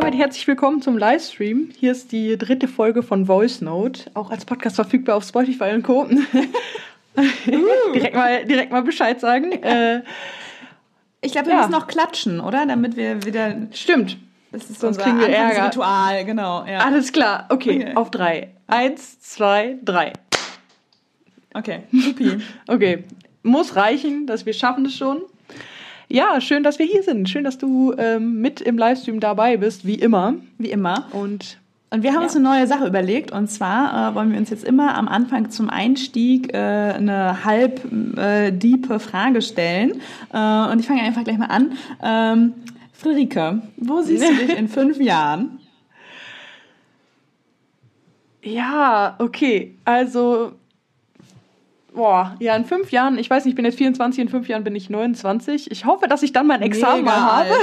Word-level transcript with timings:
damit 0.00 0.14
herzlich 0.14 0.46
willkommen 0.46 0.80
zum 0.80 0.96
Livestream. 0.96 1.70
Hier 1.76 1.90
ist 1.90 2.12
die 2.12 2.38
dritte 2.38 2.68
Folge 2.68 3.02
von 3.02 3.26
Voice 3.26 3.60
Note, 3.62 4.08
auch 4.14 4.30
als 4.30 4.44
Podcast 4.44 4.76
verfügbar 4.76 5.16
auf 5.16 5.24
Spotify 5.24 5.72
und 5.74 5.82
Co. 5.82 6.08
Uh. 7.16 7.92
direkt, 7.92 8.14
mal, 8.14 8.44
direkt 8.44 8.70
mal 8.70 8.82
Bescheid 8.82 9.18
sagen. 9.20 9.50
Äh, 9.62 10.02
ich 11.20 11.32
glaube, 11.32 11.48
wir 11.48 11.54
ja. 11.54 11.60
müssen 11.62 11.72
noch 11.72 11.88
klatschen, 11.88 12.38
oder? 12.38 12.64
Damit 12.64 12.96
wir 12.96 13.24
wieder. 13.24 13.56
Stimmt. 13.72 14.18
Das 14.52 14.70
ist 14.70 14.78
Sonst 14.78 14.98
kriegen 14.98 15.18
wir 15.18 15.28
Ärger. 15.28 15.66
Ritual, 15.66 16.24
genau. 16.24 16.64
Ja. 16.64 16.78
Alles 16.78 17.10
klar. 17.10 17.46
Okay, 17.48 17.82
okay, 17.82 17.96
auf 17.96 18.12
drei. 18.12 18.50
Eins, 18.68 19.18
zwei, 19.18 19.78
drei. 19.82 20.12
Okay, 21.54 21.82
supi. 21.92 22.38
okay, 22.68 23.02
muss 23.42 23.74
reichen, 23.74 24.28
dass 24.28 24.46
wir 24.46 24.52
schaffen 24.52 24.86
es 24.86 24.94
schon. 24.94 25.22
Ja, 26.08 26.40
schön, 26.40 26.62
dass 26.62 26.78
wir 26.78 26.86
hier 26.86 27.02
sind. 27.02 27.28
Schön, 27.28 27.44
dass 27.44 27.58
du 27.58 27.94
ähm, 27.98 28.40
mit 28.40 28.62
im 28.62 28.78
Livestream 28.78 29.20
dabei 29.20 29.58
bist, 29.58 29.86
wie 29.86 29.96
immer. 29.96 30.34
Wie 30.56 30.70
immer. 30.70 31.06
Und 31.12 31.58
und 31.90 32.02
wir 32.02 32.10
haben 32.10 32.20
ja. 32.20 32.24
uns 32.24 32.36
eine 32.36 32.44
neue 32.44 32.66
Sache 32.66 32.86
überlegt. 32.86 33.32
Und 33.32 33.48
zwar 33.48 34.10
äh, 34.10 34.14
wollen 34.14 34.30
wir 34.30 34.38
uns 34.38 34.50
jetzt 34.50 34.64
immer 34.64 34.94
am 34.94 35.08
Anfang 35.08 35.50
zum 35.50 35.70
Einstieg 35.70 36.52
äh, 36.52 36.58
eine 36.58 37.44
halb 37.44 37.80
äh, 38.18 38.50
diepe 38.50 39.00
Frage 39.00 39.40
stellen. 39.40 40.02
Äh, 40.32 40.70
und 40.70 40.80
ich 40.80 40.86
fange 40.86 41.00
einfach 41.00 41.24
gleich 41.24 41.38
mal 41.38 41.46
an. 41.46 41.72
Ähm, 42.02 42.52
Friederike, 42.92 43.62
wo 43.76 44.02
siehst 44.02 44.28
du 44.28 44.34
dich 44.46 44.58
in 44.58 44.68
fünf 44.68 45.00
Jahren? 45.00 45.60
Ja, 48.42 49.16
okay. 49.18 49.74
Also 49.84 50.52
Boah, 51.98 52.36
ja, 52.38 52.54
in 52.54 52.64
fünf 52.64 52.92
Jahren, 52.92 53.18
ich 53.18 53.28
weiß 53.28 53.44
nicht, 53.44 53.54
ich 53.54 53.56
bin 53.56 53.64
jetzt 53.64 53.76
24, 53.76 54.22
in 54.22 54.28
fünf 54.28 54.46
Jahren 54.46 54.62
bin 54.62 54.76
ich 54.76 54.88
29. 54.88 55.68
Ich 55.72 55.84
hoffe, 55.84 56.06
dass 56.06 56.22
ich 56.22 56.32
dann 56.32 56.46
mein 56.46 56.62
Examen 56.62 57.02
Mega 57.02 57.10
mal 57.10 57.32
habe. 57.38 57.54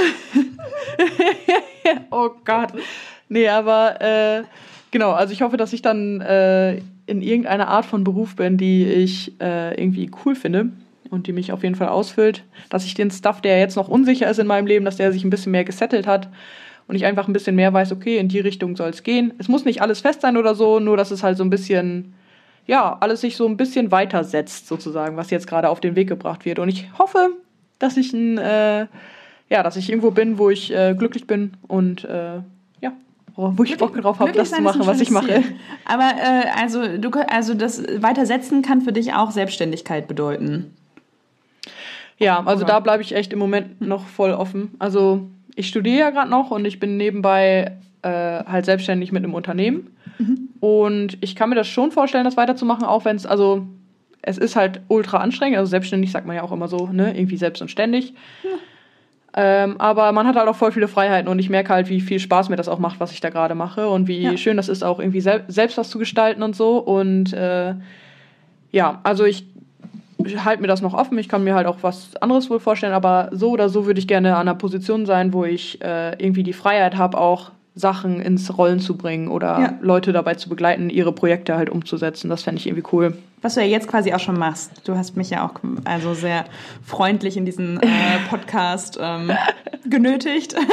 oh 2.10 2.28
Gott. 2.44 2.68
Nee, 3.30 3.48
aber 3.48 3.98
äh, 4.02 4.42
genau, 4.90 5.12
also 5.12 5.32
ich 5.32 5.40
hoffe, 5.40 5.56
dass 5.56 5.72
ich 5.72 5.80
dann 5.80 6.20
äh, 6.20 6.82
in 7.06 7.22
irgendeiner 7.22 7.68
Art 7.68 7.86
von 7.86 8.04
Beruf 8.04 8.36
bin, 8.36 8.58
die 8.58 8.84
ich 8.84 9.32
äh, 9.40 9.74
irgendwie 9.82 10.10
cool 10.26 10.34
finde 10.34 10.68
und 11.08 11.28
die 11.28 11.32
mich 11.32 11.50
auf 11.50 11.62
jeden 11.62 11.74
Fall 11.74 11.88
ausfüllt. 11.88 12.44
Dass 12.68 12.84
ich 12.84 12.92
den 12.92 13.10
Stuff, 13.10 13.40
der 13.40 13.58
jetzt 13.58 13.76
noch 13.76 13.88
unsicher 13.88 14.28
ist 14.28 14.38
in 14.38 14.46
meinem 14.46 14.66
Leben, 14.66 14.84
dass 14.84 14.98
der 14.98 15.12
sich 15.12 15.24
ein 15.24 15.30
bisschen 15.30 15.52
mehr 15.52 15.64
gesettelt 15.64 16.06
hat 16.06 16.28
und 16.88 16.94
ich 16.94 17.06
einfach 17.06 17.26
ein 17.26 17.32
bisschen 17.32 17.56
mehr 17.56 17.72
weiß, 17.72 17.90
okay, 17.90 18.18
in 18.18 18.28
die 18.28 18.40
Richtung 18.40 18.76
soll 18.76 18.90
es 18.90 19.02
gehen. 19.02 19.32
Es 19.38 19.48
muss 19.48 19.64
nicht 19.64 19.80
alles 19.80 20.00
fest 20.00 20.20
sein 20.20 20.36
oder 20.36 20.54
so, 20.54 20.78
nur 20.78 20.98
dass 20.98 21.10
es 21.10 21.22
halt 21.22 21.38
so 21.38 21.42
ein 21.42 21.48
bisschen 21.48 22.12
ja, 22.66 22.96
alles 23.00 23.20
sich 23.20 23.36
so 23.36 23.46
ein 23.46 23.56
bisschen 23.56 23.90
weitersetzt, 23.92 24.66
sozusagen, 24.66 25.16
was 25.16 25.30
jetzt 25.30 25.46
gerade 25.46 25.68
auf 25.68 25.80
den 25.80 25.94
Weg 25.96 26.08
gebracht 26.08 26.44
wird. 26.44 26.58
Und 26.58 26.68
ich 26.68 26.86
hoffe, 26.98 27.30
dass 27.78 27.96
ich 27.96 28.12
ein, 28.12 28.38
äh, 28.38 28.86
ja, 29.48 29.62
dass 29.62 29.76
ich 29.76 29.88
irgendwo 29.88 30.10
bin, 30.10 30.38
wo 30.38 30.50
ich 30.50 30.72
äh, 30.72 30.94
glücklich 30.94 31.26
bin 31.26 31.52
und 31.68 32.04
äh, 32.04 32.40
ja, 32.80 32.92
wo 33.36 33.62
ich 33.62 33.76
Bock 33.76 34.00
drauf 34.00 34.18
habe, 34.18 34.32
das 34.32 34.50
zu 34.50 34.62
machen, 34.62 34.84
was 34.84 35.00
ich 35.00 35.10
mache. 35.10 35.26
Ziel. 35.26 35.44
Aber 35.84 36.10
äh, 36.16 36.48
also, 36.60 36.98
du, 36.98 37.10
also 37.28 37.54
das 37.54 37.82
Weitersetzen 38.02 38.62
kann 38.62 38.82
für 38.82 38.92
dich 38.92 39.14
auch 39.14 39.30
Selbstständigkeit 39.30 40.08
bedeuten. 40.08 40.74
Ja, 42.18 42.42
also 42.44 42.64
Oder? 42.64 42.74
da 42.74 42.80
bleibe 42.80 43.02
ich 43.02 43.14
echt 43.14 43.32
im 43.32 43.38
Moment 43.38 43.80
noch 43.80 44.06
voll 44.06 44.32
offen. 44.32 44.74
Also 44.78 45.28
ich 45.54 45.68
studiere 45.68 45.98
ja 45.98 46.10
gerade 46.10 46.30
noch 46.30 46.50
und 46.50 46.64
ich 46.64 46.80
bin 46.80 46.96
nebenbei 46.96 47.76
äh, 48.06 48.44
halt 48.44 48.64
selbstständig 48.64 49.12
mit 49.12 49.24
einem 49.24 49.34
Unternehmen. 49.34 49.96
Mhm. 50.18 50.48
Und 50.60 51.18
ich 51.20 51.34
kann 51.34 51.50
mir 51.50 51.56
das 51.56 51.68
schon 51.68 51.90
vorstellen, 51.90 52.24
das 52.24 52.36
weiterzumachen, 52.36 52.84
auch 52.84 53.04
wenn 53.04 53.16
es, 53.16 53.26
also 53.26 53.66
es 54.22 54.38
ist 54.38 54.56
halt 54.56 54.80
ultra 54.88 55.18
anstrengend. 55.18 55.58
Also 55.58 55.70
selbstständig 55.70 56.12
sagt 56.12 56.26
man 56.26 56.36
ja 56.36 56.42
auch 56.42 56.52
immer 56.52 56.68
so, 56.68 56.88
ne, 56.92 57.16
irgendwie 57.16 57.36
selbst 57.36 57.60
und 57.62 57.70
ständig. 57.70 58.14
Ja. 58.42 58.50
Ähm, 59.38 59.78
aber 59.78 60.12
man 60.12 60.26
hat 60.26 60.36
halt 60.36 60.48
auch 60.48 60.56
voll 60.56 60.72
viele 60.72 60.88
Freiheiten 60.88 61.28
und 61.28 61.38
ich 61.38 61.50
merke 61.50 61.68
halt, 61.68 61.90
wie 61.90 62.00
viel 62.00 62.18
Spaß 62.18 62.48
mir 62.48 62.56
das 62.56 62.68
auch 62.68 62.78
macht, 62.78 63.00
was 63.00 63.12
ich 63.12 63.20
da 63.20 63.28
gerade 63.28 63.54
mache 63.54 63.86
und 63.86 64.08
wie 64.08 64.22
ja. 64.22 64.36
schön 64.38 64.56
das 64.56 64.70
ist, 64.70 64.82
auch 64.82 64.98
irgendwie 64.98 65.20
sel 65.20 65.44
selbst 65.48 65.76
was 65.76 65.90
zu 65.90 65.98
gestalten 65.98 66.42
und 66.42 66.56
so. 66.56 66.78
Und 66.78 67.34
äh, 67.34 67.74
ja, 68.72 69.00
also 69.02 69.24
ich 69.24 69.44
halte 70.44 70.62
mir 70.62 70.68
das 70.68 70.80
noch 70.80 70.94
offen. 70.94 71.18
Ich 71.18 71.28
kann 71.28 71.44
mir 71.44 71.54
halt 71.54 71.66
auch 71.66 71.78
was 71.82 72.16
anderes 72.16 72.48
wohl 72.48 72.60
vorstellen, 72.60 72.94
aber 72.94 73.28
so 73.32 73.50
oder 73.50 73.68
so 73.68 73.84
würde 73.84 74.00
ich 74.00 74.08
gerne 74.08 74.34
an 74.36 74.48
einer 74.48 74.54
Position 74.54 75.04
sein, 75.04 75.32
wo 75.32 75.44
ich 75.44 75.82
äh, 75.82 76.12
irgendwie 76.12 76.42
die 76.42 76.54
Freiheit 76.54 76.96
habe, 76.96 77.18
auch 77.18 77.52
Sachen 77.76 78.20
ins 78.20 78.56
Rollen 78.56 78.80
zu 78.80 78.96
bringen 78.96 79.28
oder 79.28 79.60
ja. 79.60 79.74
Leute 79.82 80.12
dabei 80.12 80.34
zu 80.34 80.48
begleiten, 80.48 80.88
ihre 80.88 81.12
Projekte 81.12 81.56
halt 81.56 81.68
umzusetzen. 81.68 82.30
Das 82.30 82.42
fände 82.42 82.58
ich 82.58 82.66
irgendwie 82.66 82.88
cool. 82.90 83.18
Was 83.42 83.54
du 83.54 83.60
ja 83.60 83.66
jetzt 83.66 83.86
quasi 83.86 84.12
auch 84.14 84.18
schon 84.18 84.38
machst. 84.38 84.82
Du 84.84 84.96
hast 84.96 85.14
mich 85.14 85.28
ja 85.28 85.46
auch 85.46 85.52
also 85.84 86.14
sehr 86.14 86.46
freundlich 86.82 87.36
in 87.36 87.44
diesen 87.44 87.78
äh, 87.80 87.86
Podcast 88.30 88.98
ähm, 89.00 89.30
genötigt. 89.88 90.56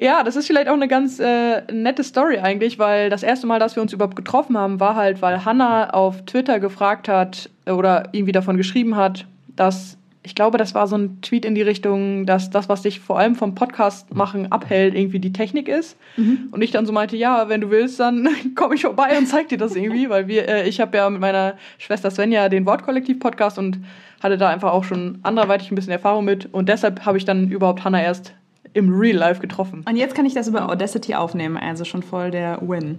Ja, 0.00 0.22
das 0.22 0.36
ist 0.36 0.46
vielleicht 0.46 0.68
auch 0.68 0.74
eine 0.74 0.86
ganz 0.86 1.18
äh, 1.18 1.62
nette 1.72 2.04
Story 2.04 2.38
eigentlich, 2.38 2.78
weil 2.78 3.10
das 3.10 3.24
erste 3.24 3.48
Mal, 3.48 3.58
dass 3.58 3.74
wir 3.74 3.82
uns 3.82 3.92
überhaupt 3.92 4.14
getroffen 4.14 4.56
haben, 4.56 4.78
war 4.78 4.94
halt, 4.94 5.22
weil 5.22 5.44
Hannah 5.44 5.90
auf 5.90 6.24
Twitter 6.24 6.60
gefragt 6.60 7.08
hat 7.08 7.50
oder 7.66 8.08
irgendwie 8.12 8.30
davon 8.30 8.56
geschrieben 8.56 8.94
hat, 8.94 9.26
dass 9.56 9.97
ich 10.28 10.34
glaube, 10.34 10.58
das 10.58 10.74
war 10.74 10.86
so 10.86 10.94
ein 10.94 11.22
Tweet 11.22 11.46
in 11.46 11.54
die 11.54 11.62
Richtung, 11.62 12.26
dass 12.26 12.50
das, 12.50 12.68
was 12.68 12.82
dich 12.82 13.00
vor 13.00 13.18
allem 13.18 13.34
vom 13.34 13.54
Podcast 13.54 14.14
machen 14.14 14.52
abhält, 14.52 14.94
irgendwie 14.94 15.20
die 15.20 15.32
Technik 15.32 15.68
ist. 15.68 15.96
Mhm. 16.18 16.48
Und 16.50 16.60
ich 16.60 16.70
dann 16.70 16.84
so 16.84 16.92
meinte, 16.92 17.16
ja, 17.16 17.48
wenn 17.48 17.62
du 17.62 17.70
willst, 17.70 17.98
dann 17.98 18.28
komme 18.54 18.74
ich 18.74 18.82
vorbei 18.82 19.16
und 19.16 19.24
zeig 19.24 19.48
dir 19.48 19.56
das 19.56 19.74
irgendwie, 19.74 20.10
weil 20.10 20.28
wir, 20.28 20.46
äh, 20.46 20.68
ich 20.68 20.82
habe 20.82 20.98
ja 20.98 21.08
mit 21.08 21.22
meiner 21.22 21.54
Schwester 21.78 22.10
Svenja 22.10 22.50
den 22.50 22.66
Wortkollektiv-Podcast 22.66 23.58
und 23.58 23.78
hatte 24.22 24.36
da 24.36 24.50
einfach 24.50 24.70
auch 24.70 24.84
schon 24.84 25.18
anderweitig 25.22 25.72
ein 25.72 25.76
bisschen 25.76 25.92
Erfahrung 25.92 26.26
mit. 26.26 26.52
Und 26.52 26.68
deshalb 26.68 27.06
habe 27.06 27.16
ich 27.16 27.24
dann 27.24 27.48
überhaupt 27.48 27.84
Hannah 27.84 28.02
erst 28.02 28.34
im 28.74 28.92
Real 28.92 29.16
Life 29.16 29.40
getroffen. 29.40 29.82
Und 29.88 29.96
jetzt 29.96 30.14
kann 30.14 30.26
ich 30.26 30.34
das 30.34 30.46
über 30.46 30.68
Audacity 30.68 31.14
aufnehmen, 31.14 31.56
also 31.56 31.86
schon 31.86 32.02
voll 32.02 32.30
der 32.30 32.58
Win 32.60 32.98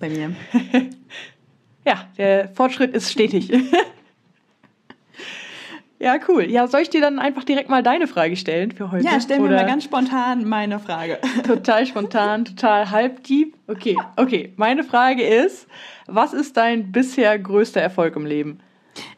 bei 0.00 0.08
mir. 0.08 0.34
ja, 1.86 2.06
der 2.16 2.48
Fortschritt 2.54 2.94
ist 2.94 3.12
stetig. 3.12 3.52
Ja, 5.98 6.16
cool. 6.28 6.50
Ja, 6.50 6.66
soll 6.66 6.80
ich 6.80 6.90
dir 6.90 7.00
dann 7.00 7.18
einfach 7.18 7.44
direkt 7.44 7.70
mal 7.70 7.82
deine 7.82 8.06
Frage 8.06 8.36
stellen 8.36 8.72
für 8.72 8.90
heute? 8.90 9.04
Ja, 9.04 9.18
stell 9.20 9.40
mir 9.40 9.48
mal 9.48 9.64
ganz 9.64 9.84
spontan 9.84 10.46
meine 10.46 10.78
Frage. 10.78 11.18
Total 11.46 11.86
spontan, 11.86 12.44
total 12.44 12.90
halbdieb. 12.90 13.54
Okay, 13.66 13.96
okay. 14.16 14.52
Meine 14.56 14.84
Frage 14.84 15.22
ist, 15.22 15.66
was 16.06 16.34
ist 16.34 16.56
dein 16.56 16.92
bisher 16.92 17.38
größter 17.38 17.80
Erfolg 17.80 18.14
im 18.16 18.26
Leben? 18.26 18.60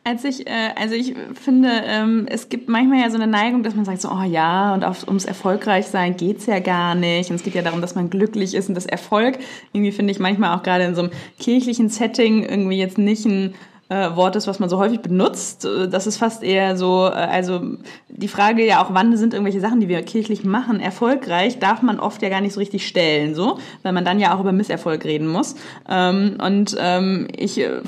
Als 0.04 0.24
ich, 0.24 0.46
äh, 0.46 0.70
also 0.76 0.94
ich 0.94 1.14
finde, 1.34 1.68
ähm, 1.84 2.26
es 2.28 2.48
gibt 2.48 2.68
manchmal 2.68 3.00
ja 3.00 3.10
so 3.10 3.16
eine 3.16 3.26
Neigung, 3.26 3.62
dass 3.62 3.74
man 3.74 3.84
sagt 3.84 4.00
so, 4.00 4.10
oh 4.10 4.22
ja, 4.22 4.72
und 4.74 4.84
auf, 4.84 5.06
ums 5.06 5.24
Erfolgreichsein 5.24 6.16
geht's 6.16 6.46
ja 6.46 6.60
gar 6.60 6.94
nicht. 6.94 7.30
Und 7.30 7.36
es 7.36 7.42
geht 7.42 7.54
ja 7.54 7.62
darum, 7.62 7.80
dass 7.80 7.94
man 7.94 8.08
glücklich 8.08 8.54
ist 8.54 8.68
und 8.68 8.74
das 8.74 8.86
Erfolg, 8.86 9.38
irgendwie 9.72 9.92
finde 9.92 10.12
ich 10.12 10.18
manchmal 10.18 10.56
auch 10.56 10.62
gerade 10.62 10.84
in 10.84 10.94
so 10.94 11.02
einem 11.02 11.10
kirchlichen 11.38 11.88
Setting 11.88 12.44
irgendwie 12.44 12.78
jetzt 12.78 12.98
nicht 12.98 13.24
ein 13.26 13.54
äh, 13.88 14.14
Wort 14.16 14.36
ist, 14.36 14.46
was 14.46 14.58
man 14.58 14.68
so 14.68 14.78
häufig 14.78 15.00
benutzt. 15.00 15.64
Äh, 15.64 15.88
das 15.88 16.06
ist 16.06 16.18
fast 16.18 16.42
eher 16.42 16.76
so, 16.76 17.06
äh, 17.06 17.12
also 17.12 17.60
die 18.08 18.28
Frage 18.28 18.64
ja 18.66 18.82
auch, 18.82 18.92
wann 18.92 19.16
sind 19.16 19.34
irgendwelche 19.34 19.60
Sachen, 19.60 19.80
die 19.80 19.88
wir 19.88 20.02
kirchlich 20.02 20.44
machen, 20.44 20.80
erfolgreich, 20.80 21.58
darf 21.58 21.82
man 21.82 21.98
oft 21.98 22.22
ja 22.22 22.28
gar 22.28 22.40
nicht 22.40 22.52
so 22.52 22.60
richtig 22.60 22.86
stellen, 22.86 23.34
so, 23.34 23.58
weil 23.82 23.92
man 23.92 24.04
dann 24.04 24.20
ja 24.20 24.34
auch 24.34 24.40
über 24.40 24.52
Misserfolg 24.52 25.04
reden 25.04 25.28
muss. 25.28 25.54
Ähm, 25.88 26.36
und 26.44 26.76
ähm, 26.78 27.28
ich 27.36 27.58
äh, 27.60 27.80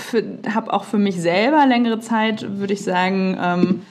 habe 0.53 0.73
auch 0.73 0.85
für 0.85 0.99
mich 0.99 1.21
selber 1.21 1.67
längere 1.67 2.01
Zeit, 2.01 2.59
würde 2.59 2.73
ich 2.73 2.83
sagen, 2.83 3.37
ähm, 3.41 3.83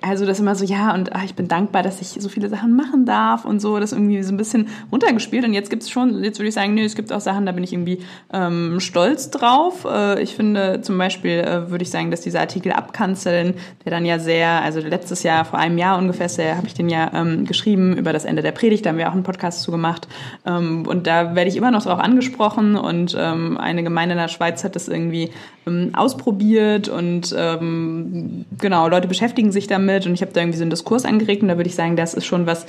also 0.00 0.26
das 0.26 0.40
immer 0.40 0.54
so, 0.54 0.64
ja, 0.64 0.94
und 0.94 1.14
ach, 1.14 1.24
ich 1.24 1.34
bin 1.34 1.48
dankbar, 1.48 1.82
dass 1.82 2.00
ich 2.00 2.08
so 2.20 2.28
viele 2.28 2.48
Sachen 2.48 2.74
machen 2.74 3.06
darf 3.06 3.44
und 3.44 3.60
so, 3.60 3.78
das 3.78 3.92
irgendwie 3.92 4.22
so 4.22 4.32
ein 4.32 4.36
bisschen 4.36 4.68
runtergespielt. 4.90 5.44
Und 5.44 5.54
jetzt 5.54 5.70
gibt 5.70 5.82
es 5.82 5.90
schon, 5.90 6.22
jetzt 6.24 6.38
würde 6.38 6.48
ich 6.48 6.54
sagen, 6.54 6.74
nö, 6.74 6.82
es 6.82 6.96
gibt 6.96 7.12
auch 7.12 7.20
Sachen, 7.20 7.46
da 7.46 7.52
bin 7.52 7.62
ich 7.62 7.72
irgendwie 7.72 8.00
ähm, 8.32 8.80
stolz 8.80 9.30
drauf. 9.30 9.86
Äh, 9.88 10.22
ich 10.22 10.34
finde 10.34 10.80
zum 10.82 10.98
Beispiel, 10.98 11.38
äh, 11.38 11.70
würde 11.70 11.82
ich 11.82 11.90
sagen, 11.90 12.10
dass 12.10 12.20
dieser 12.22 12.40
Artikel 12.40 12.72
abkanzeln, 12.72 13.54
der 13.84 13.92
dann 13.92 14.04
ja 14.04 14.18
sehr, 14.18 14.62
also 14.62 14.80
letztes 14.80 15.22
Jahr, 15.22 15.44
vor 15.44 15.58
einem 15.58 15.78
Jahr 15.78 15.98
ungefähr, 15.98 16.28
habe 16.56 16.66
ich 16.66 16.74
den 16.74 16.88
ja 16.88 17.10
ähm, 17.14 17.44
geschrieben 17.44 17.96
über 17.96 18.12
das 18.12 18.24
Ende 18.24 18.42
der 18.42 18.52
Predigt, 18.52 18.84
da 18.84 18.90
haben 18.90 18.98
wir 18.98 19.08
auch 19.08 19.14
einen 19.14 19.22
Podcast 19.22 19.62
zu 19.62 19.70
gemacht. 19.70 20.08
Ähm, 20.44 20.86
und 20.86 21.06
da 21.06 21.34
werde 21.34 21.48
ich 21.48 21.56
immer 21.56 21.70
noch 21.70 21.84
drauf 21.84 22.00
angesprochen 22.00 22.76
und 22.76 23.16
ähm, 23.18 23.56
eine 23.56 23.82
Gemeinde 23.82 24.14
in 24.14 24.18
der 24.18 24.28
Schweiz 24.28 24.64
hat 24.64 24.74
das 24.74 24.88
irgendwie 24.88 25.30
ähm, 25.66 25.90
ausprobiert 25.94 26.88
und 26.88 27.34
ähm, 27.36 28.44
genau, 28.58 28.88
Leute 28.88 29.06
beschäftigen 29.08 29.52
sich 29.52 29.67
damit 29.70 30.06
und 30.06 30.14
ich 30.14 30.22
habe 30.22 30.32
da 30.32 30.40
irgendwie 30.40 30.58
so 30.58 30.64
einen 30.64 30.70
Diskurs 30.70 31.04
angeregt 31.04 31.42
und 31.42 31.48
da 31.48 31.56
würde 31.56 31.68
ich 31.68 31.74
sagen, 31.74 31.96
das 31.96 32.14
ist 32.14 32.26
schon 32.26 32.46
was 32.46 32.66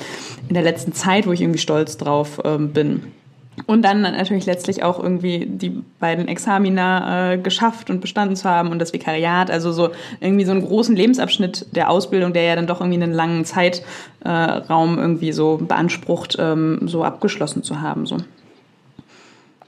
in 0.47 0.53
der 0.53 0.63
letzten 0.63 0.93
Zeit, 0.93 1.27
wo 1.27 1.31
ich 1.31 1.41
irgendwie 1.41 1.59
stolz 1.59 1.97
drauf 1.97 2.39
ähm, 2.43 2.71
bin. 2.71 3.03
Und 3.65 3.83
dann 3.83 4.01
natürlich 4.01 4.45
letztlich 4.45 4.83
auch 4.83 5.01
irgendwie 5.01 5.45
die 5.45 5.81
beiden 5.99 6.27
Examina 6.27 7.33
äh, 7.33 7.37
geschafft 7.37 7.89
und 7.89 8.01
bestanden 8.01 8.35
zu 8.35 8.49
haben 8.49 8.71
und 8.71 8.79
das 8.79 8.93
Vikariat, 8.93 9.51
also 9.51 9.71
so 9.71 9.89
irgendwie 10.19 10.45
so 10.45 10.51
einen 10.51 10.65
großen 10.65 10.95
Lebensabschnitt 10.95 11.75
der 11.75 11.89
Ausbildung, 11.89 12.33
der 12.33 12.43
ja 12.43 12.55
dann 12.55 12.67
doch 12.67 12.79
irgendwie 12.79 13.01
einen 13.01 13.13
langen 13.13 13.45
Zeitraum 13.45 14.97
äh, 14.97 15.01
irgendwie 15.01 15.31
so 15.31 15.57
beansprucht, 15.57 16.37
ähm, 16.39 16.79
so 16.85 17.03
abgeschlossen 17.03 17.63
zu 17.63 17.81
haben. 17.81 18.05
So. 18.05 18.17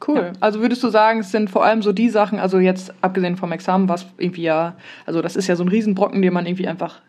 Cool. 0.05 0.17
Ja. 0.17 0.31
Also 0.39 0.61
würdest 0.61 0.83
du 0.83 0.89
sagen, 0.89 1.19
es 1.19 1.31
sind 1.31 1.49
vor 1.49 1.63
allem 1.63 1.81
so 1.81 1.91
die 1.91 2.09
Sachen, 2.09 2.39
also 2.39 2.59
jetzt 2.59 2.93
abgesehen 3.01 3.35
vom 3.35 3.51
Examen, 3.51 3.87
was 3.87 4.05
irgendwie 4.17 4.43
ja, 4.43 4.75
also 5.05 5.21
das 5.21 5.35
ist 5.35 5.47
ja 5.47 5.55
so 5.55 5.63
ein 5.63 5.69
Riesenbrocken, 5.69 6.21
den 6.21 6.33
man 6.33 6.45
irgendwie 6.45 6.67
einfach 6.67 7.01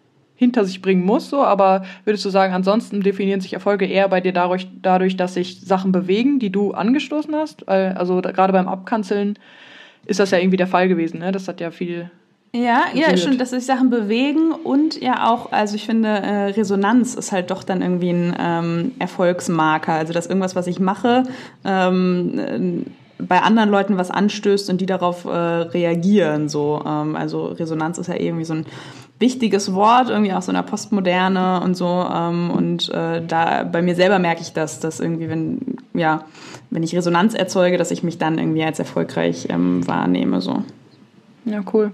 hinter 0.42 0.64
sich 0.64 0.82
bringen 0.82 1.04
muss, 1.04 1.30
so, 1.30 1.42
aber 1.42 1.84
würdest 2.04 2.24
du 2.24 2.30
sagen, 2.30 2.52
ansonsten 2.52 3.00
definieren 3.00 3.40
sich 3.40 3.52
Erfolge 3.52 3.86
eher 3.86 4.08
bei 4.08 4.20
dir 4.20 4.32
dadurch, 4.32 4.66
dadurch 4.82 5.16
dass 5.16 5.34
sich 5.34 5.60
Sachen 5.60 5.92
bewegen, 5.92 6.40
die 6.40 6.50
du 6.50 6.72
angestoßen 6.72 7.34
hast? 7.34 7.68
Also 7.68 8.20
gerade 8.20 8.52
beim 8.52 8.66
Abkanzeln 8.66 9.38
ist 10.04 10.18
das 10.18 10.32
ja 10.32 10.38
irgendwie 10.38 10.56
der 10.56 10.66
Fall 10.66 10.88
gewesen, 10.88 11.20
ne? 11.20 11.30
Das 11.30 11.46
hat 11.46 11.60
ja 11.60 11.70
viel. 11.70 12.10
Ja, 12.54 12.82
ja, 12.92 13.16
schon, 13.16 13.38
dass 13.38 13.50
sich 13.50 13.64
Sachen 13.64 13.88
bewegen 13.88 14.52
und 14.52 15.00
ja 15.00 15.30
auch, 15.30 15.52
also 15.52 15.74
ich 15.74 15.86
finde, 15.86 16.08
äh, 16.08 16.44
Resonanz 16.50 17.14
ist 17.14 17.32
halt 17.32 17.50
doch 17.50 17.62
dann 17.62 17.80
irgendwie 17.80 18.10
ein 18.10 18.36
ähm, 18.38 18.92
Erfolgsmarker. 18.98 19.92
Also 19.92 20.12
dass 20.12 20.26
irgendwas, 20.26 20.54
was 20.54 20.66
ich 20.66 20.78
mache, 20.78 21.22
ähm, 21.64 22.84
bei 23.18 23.40
anderen 23.40 23.70
Leuten 23.70 23.96
was 23.96 24.10
anstößt 24.10 24.68
und 24.68 24.80
die 24.80 24.86
darauf 24.86 25.24
äh, 25.24 25.28
reagieren. 25.28 26.48
So, 26.48 26.82
ähm, 26.86 27.16
also 27.16 27.46
Resonanz 27.46 27.96
ist 27.96 28.08
ja 28.08 28.16
irgendwie 28.16 28.44
so 28.44 28.54
ein 28.54 28.66
wichtiges 29.22 29.72
Wort, 29.72 30.10
irgendwie 30.10 30.34
auch 30.34 30.42
so 30.42 30.50
in 30.50 30.56
der 30.56 30.62
Postmoderne 30.62 31.62
und 31.62 31.74
so. 31.74 32.06
Ähm, 32.12 32.50
und 32.50 32.90
äh, 32.90 33.24
da 33.26 33.62
bei 33.62 33.80
mir 33.80 33.94
selber 33.94 34.18
merke 34.18 34.42
ich 34.42 34.52
das, 34.52 34.80
dass 34.80 35.00
irgendwie, 35.00 35.30
wenn, 35.30 35.78
ja, 35.94 36.24
wenn 36.68 36.82
ich 36.82 36.94
Resonanz 36.94 37.32
erzeuge, 37.32 37.78
dass 37.78 37.90
ich 37.90 38.02
mich 38.02 38.18
dann 38.18 38.36
irgendwie 38.36 38.64
als 38.64 38.78
erfolgreich 38.78 39.46
ähm, 39.48 39.86
wahrnehme. 39.88 40.42
So. 40.42 40.62
Ja, 41.46 41.62
cool. 41.72 41.92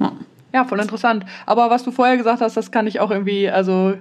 Ja. 0.00 0.12
ja, 0.52 0.64
voll 0.64 0.80
interessant. 0.80 1.24
Aber 1.46 1.70
was 1.70 1.84
du 1.84 1.92
vorher 1.92 2.16
gesagt 2.16 2.40
hast, 2.40 2.56
das 2.56 2.72
kann 2.72 2.88
ich 2.88 2.98
auch 2.98 3.12
irgendwie, 3.12 3.48
also 3.48 3.94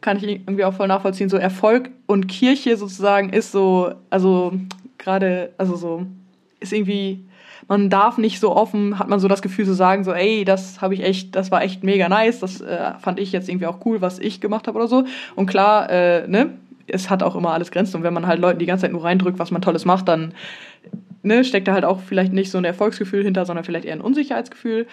kann 0.00 0.16
ich 0.16 0.22
irgendwie 0.24 0.64
auch 0.64 0.74
voll 0.74 0.88
nachvollziehen. 0.88 1.28
So 1.28 1.36
Erfolg 1.36 1.90
und 2.06 2.28
Kirche 2.28 2.76
sozusagen 2.76 3.30
ist 3.30 3.52
so, 3.52 3.92
also 4.08 4.52
gerade, 4.96 5.52
also 5.58 5.76
so, 5.76 6.06
ist 6.60 6.72
irgendwie, 6.72 7.26
man 7.68 7.90
darf 7.90 8.18
nicht 8.18 8.38
so 8.38 8.54
offen, 8.54 8.98
hat 8.98 9.08
man 9.08 9.18
so 9.18 9.28
das 9.28 9.42
Gefühl 9.42 9.64
zu 9.64 9.74
sagen, 9.74 10.04
so, 10.04 10.12
ey, 10.12 10.44
das 10.44 10.80
habe 10.80 10.94
ich 10.94 11.02
echt, 11.02 11.34
das 11.34 11.50
war 11.50 11.62
echt 11.62 11.82
mega 11.82 12.08
nice, 12.08 12.40
das 12.40 12.60
äh, 12.60 12.92
fand 13.00 13.18
ich 13.18 13.32
jetzt 13.32 13.48
irgendwie 13.48 13.66
auch 13.66 13.84
cool, 13.84 14.00
was 14.00 14.18
ich 14.18 14.40
gemacht 14.40 14.68
habe 14.68 14.78
oder 14.78 14.88
so. 14.88 15.04
Und 15.34 15.46
klar, 15.46 15.90
äh, 15.90 16.28
ne, 16.28 16.50
es 16.86 17.10
hat 17.10 17.22
auch 17.22 17.34
immer 17.34 17.52
alles 17.52 17.70
Grenzen. 17.70 17.96
Und 17.96 18.02
wenn 18.04 18.14
man 18.14 18.26
halt 18.26 18.40
Leuten 18.40 18.58
die 18.58 18.66
ganze 18.66 18.82
Zeit 18.82 18.92
nur 18.92 19.04
reindrückt, 19.04 19.38
was 19.38 19.50
man 19.50 19.62
Tolles 19.62 19.84
macht, 19.84 20.08
dann 20.08 20.32
ne, 21.22 21.44
steckt 21.44 21.68
da 21.68 21.72
halt 21.72 21.84
auch 21.84 22.00
vielleicht 22.00 22.32
nicht 22.32 22.50
so 22.50 22.58
ein 22.58 22.64
Erfolgsgefühl 22.64 23.24
hinter, 23.24 23.44
sondern 23.44 23.64
vielleicht 23.64 23.84
eher 23.84 23.94
ein 23.94 24.00
Unsicherheitsgefühl. 24.00 24.86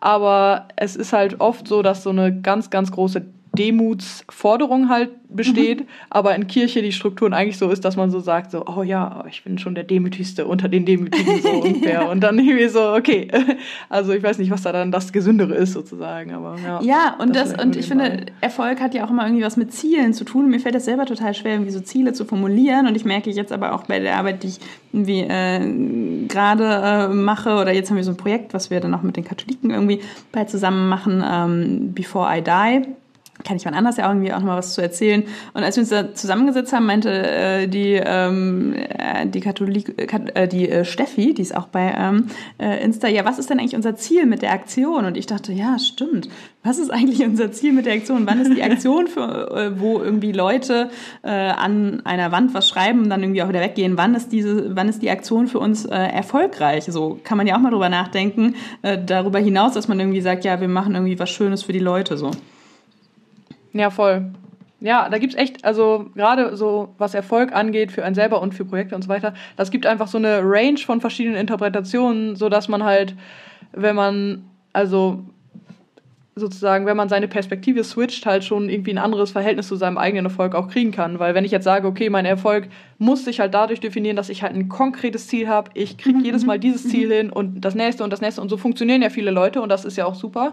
Aber 0.00 0.66
es 0.76 0.96
ist 0.96 1.12
halt 1.12 1.40
oft 1.40 1.68
so, 1.68 1.82
dass 1.82 2.02
so 2.02 2.10
eine 2.10 2.38
ganz, 2.40 2.70
ganz 2.70 2.90
große 2.90 3.24
Demutsforderung 3.56 4.88
halt 4.88 5.10
besteht, 5.28 5.80
mhm. 5.80 5.86
aber 6.10 6.34
in 6.34 6.46
Kirche 6.46 6.82
die 6.82 6.92
Strukturen 6.92 7.32
eigentlich 7.32 7.58
so 7.58 7.68
ist, 7.70 7.84
dass 7.84 7.96
man 7.96 8.10
so 8.10 8.20
sagt, 8.20 8.50
so, 8.50 8.64
oh 8.66 8.82
ja, 8.82 9.24
ich 9.28 9.42
bin 9.44 9.58
schon 9.58 9.74
der 9.74 9.84
Demütigste 9.84 10.46
unter 10.46 10.68
den 10.68 10.84
Demütigen 10.84 11.42
so 11.42 11.48
ungefähr. 11.62 12.02
ja. 12.02 12.10
Und 12.10 12.20
dann 12.20 12.38
irgendwie 12.38 12.68
so, 12.68 12.92
okay, 12.94 13.28
also 13.88 14.12
ich 14.12 14.22
weiß 14.22 14.38
nicht, 14.38 14.50
was 14.50 14.62
da 14.62 14.72
dann 14.72 14.92
das 14.92 15.12
Gesündere 15.12 15.54
ist 15.54 15.72
sozusagen, 15.72 16.32
aber 16.32 16.56
ja. 16.64 16.80
Ja, 16.82 17.16
und 17.18 17.34
das, 17.34 17.52
das 17.52 17.64
und 17.64 17.76
ich 17.76 17.86
finde, 17.86 18.26
Erfolg 18.40 18.80
hat 18.80 18.94
ja 18.94 19.04
auch 19.04 19.10
immer 19.10 19.24
irgendwie 19.26 19.44
was 19.44 19.56
mit 19.56 19.72
Zielen 19.72 20.14
zu 20.14 20.24
tun. 20.24 20.48
Mir 20.48 20.60
fällt 20.60 20.74
das 20.74 20.84
selber 20.84 21.06
total 21.06 21.34
schwer, 21.34 21.54
irgendwie 21.54 21.72
so 21.72 21.80
Ziele 21.80 22.12
zu 22.12 22.24
formulieren 22.24 22.86
und 22.86 22.96
ich 22.96 23.04
merke 23.04 23.30
jetzt 23.30 23.52
aber 23.52 23.74
auch 23.74 23.84
bei 23.84 23.98
der 23.98 24.16
Arbeit, 24.16 24.42
die 24.42 24.48
ich 24.48 24.60
irgendwie 24.92 25.20
äh, 25.20 26.26
gerade 26.28 26.64
äh, 26.64 27.08
mache 27.08 27.56
oder 27.56 27.72
jetzt 27.72 27.90
haben 27.90 27.96
wir 27.96 28.04
so 28.04 28.12
ein 28.12 28.16
Projekt, 28.16 28.54
was 28.54 28.70
wir 28.70 28.80
dann 28.80 28.94
auch 28.94 29.02
mit 29.02 29.16
den 29.16 29.24
Katholiken 29.24 29.70
irgendwie 29.70 30.00
bei 30.32 30.44
zusammen 30.44 30.88
machen, 30.88 31.22
ähm, 31.26 31.92
Before 31.94 32.26
I 32.30 32.42
Die 32.42 32.86
kann 33.46 33.56
ich 33.56 33.64
mal 33.64 33.74
anders 33.74 33.96
ja 33.96 34.08
irgendwie 34.08 34.32
auch 34.32 34.40
noch 34.40 34.46
mal 34.46 34.58
was 34.58 34.74
zu 34.74 34.82
erzählen. 34.82 35.22
Und 35.54 35.62
als 35.62 35.76
wir 35.76 35.82
uns 35.82 35.90
da 35.90 36.14
zusammengesetzt 36.14 36.72
haben, 36.72 36.86
meinte 36.86 37.10
äh, 37.10 37.68
die 37.68 38.00
ähm, 38.04 38.74
äh, 38.74 39.26
die 39.26 39.40
Katholik, 39.40 39.94
äh, 40.34 40.48
die 40.48 40.68
äh, 40.68 40.84
Steffi, 40.84 41.34
die 41.34 41.42
ist 41.42 41.56
auch 41.56 41.68
bei 41.68 41.94
ähm, 41.96 42.26
äh, 42.58 42.82
Insta, 42.82 43.08
ja, 43.08 43.24
was 43.24 43.38
ist 43.38 43.50
denn 43.50 43.58
eigentlich 43.58 43.76
unser 43.76 43.96
Ziel 43.96 44.26
mit 44.26 44.42
der 44.42 44.52
Aktion? 44.52 45.04
Und 45.04 45.16
ich 45.16 45.26
dachte, 45.26 45.52
ja, 45.52 45.78
stimmt. 45.78 46.28
Was 46.62 46.78
ist 46.78 46.90
eigentlich 46.90 47.24
unser 47.24 47.52
Ziel 47.52 47.72
mit 47.72 47.86
der 47.86 47.94
Aktion? 47.94 48.26
Wann 48.26 48.40
ist 48.40 48.52
die 48.52 48.62
Aktion 48.62 49.06
für, 49.06 49.50
äh, 49.56 49.80
wo 49.80 50.00
irgendwie 50.00 50.32
Leute 50.32 50.90
äh, 51.22 51.30
an 51.30 52.04
einer 52.04 52.32
Wand 52.32 52.54
was 52.54 52.68
schreiben 52.68 53.04
und 53.04 53.10
dann 53.10 53.22
irgendwie 53.22 53.42
auch 53.42 53.48
wieder 53.48 53.60
weggehen? 53.60 53.96
Wann 53.96 54.16
ist 54.16 54.32
diese, 54.32 54.74
wann 54.74 54.88
ist 54.88 55.00
die 55.00 55.10
Aktion 55.10 55.46
für 55.46 55.60
uns 55.60 55.84
äh, 55.84 55.94
erfolgreich? 55.94 56.84
So 56.84 57.20
kann 57.22 57.38
man 57.38 57.46
ja 57.46 57.56
auch 57.56 57.60
mal 57.60 57.70
drüber 57.70 57.88
nachdenken. 57.88 58.56
Äh, 58.82 58.98
darüber 59.04 59.38
hinaus, 59.38 59.74
dass 59.74 59.86
man 59.86 60.00
irgendwie 60.00 60.20
sagt, 60.20 60.44
ja, 60.44 60.60
wir 60.60 60.68
machen 60.68 60.94
irgendwie 60.94 61.18
was 61.18 61.30
Schönes 61.30 61.62
für 61.62 61.72
die 61.72 61.78
Leute 61.78 62.16
so. 62.16 62.32
Ja, 63.76 63.90
voll. 63.90 64.32
Ja, 64.80 65.08
da 65.08 65.18
gibt 65.18 65.32
es 65.34 65.38
echt, 65.38 65.64
also 65.64 66.06
gerade 66.14 66.56
so, 66.56 66.94
was 66.98 67.14
Erfolg 67.14 67.54
angeht 67.54 67.92
für 67.92 68.04
einen 68.04 68.14
selber 68.14 68.40
und 68.42 68.54
für 68.54 68.64
Projekte 68.64 68.94
und 68.94 69.02
so 69.02 69.08
weiter, 69.08 69.34
das 69.56 69.70
gibt 69.70 69.86
einfach 69.86 70.06
so 70.06 70.18
eine 70.18 70.40
Range 70.42 70.78
von 70.78 71.00
verschiedenen 71.00 71.38
Interpretationen, 71.38 72.36
sodass 72.36 72.68
man 72.68 72.84
halt, 72.84 73.14
wenn 73.72 73.96
man, 73.96 74.44
also 74.72 75.24
sozusagen, 76.38 76.84
wenn 76.84 76.98
man 76.98 77.08
seine 77.08 77.28
Perspektive 77.28 77.82
switcht, 77.82 78.26
halt 78.26 78.44
schon 78.44 78.68
irgendwie 78.68 78.92
ein 78.92 78.98
anderes 78.98 79.30
Verhältnis 79.30 79.68
zu 79.68 79.76
seinem 79.76 79.96
eigenen 79.96 80.26
Erfolg 80.26 80.54
auch 80.54 80.68
kriegen 80.68 80.92
kann. 80.92 81.18
Weil 81.18 81.34
wenn 81.34 81.46
ich 81.46 81.50
jetzt 81.50 81.64
sage, 81.64 81.88
okay, 81.88 82.10
mein 82.10 82.26
Erfolg 82.26 82.68
muss 82.98 83.24
sich 83.24 83.40
halt 83.40 83.54
dadurch 83.54 83.80
definieren, 83.80 84.16
dass 84.16 84.28
ich 84.28 84.42
halt 84.42 84.54
ein 84.54 84.68
konkretes 84.68 85.28
Ziel 85.28 85.48
habe, 85.48 85.70
ich 85.72 85.96
kriege 85.96 86.18
mhm. 86.18 86.24
jedes 86.24 86.44
Mal 86.44 86.58
dieses 86.58 86.86
Ziel 86.88 87.08
mhm. 87.08 87.12
hin 87.12 87.30
und 87.30 87.60
das 87.62 87.74
nächste 87.74 88.04
und 88.04 88.10
das 88.10 88.20
nächste 88.20 88.42
und 88.42 88.50
so 88.50 88.58
funktionieren 88.58 89.00
ja 89.00 89.08
viele 89.08 89.30
Leute 89.30 89.62
und 89.62 89.70
das 89.70 89.86
ist 89.86 89.96
ja 89.96 90.04
auch 90.04 90.14
super 90.14 90.52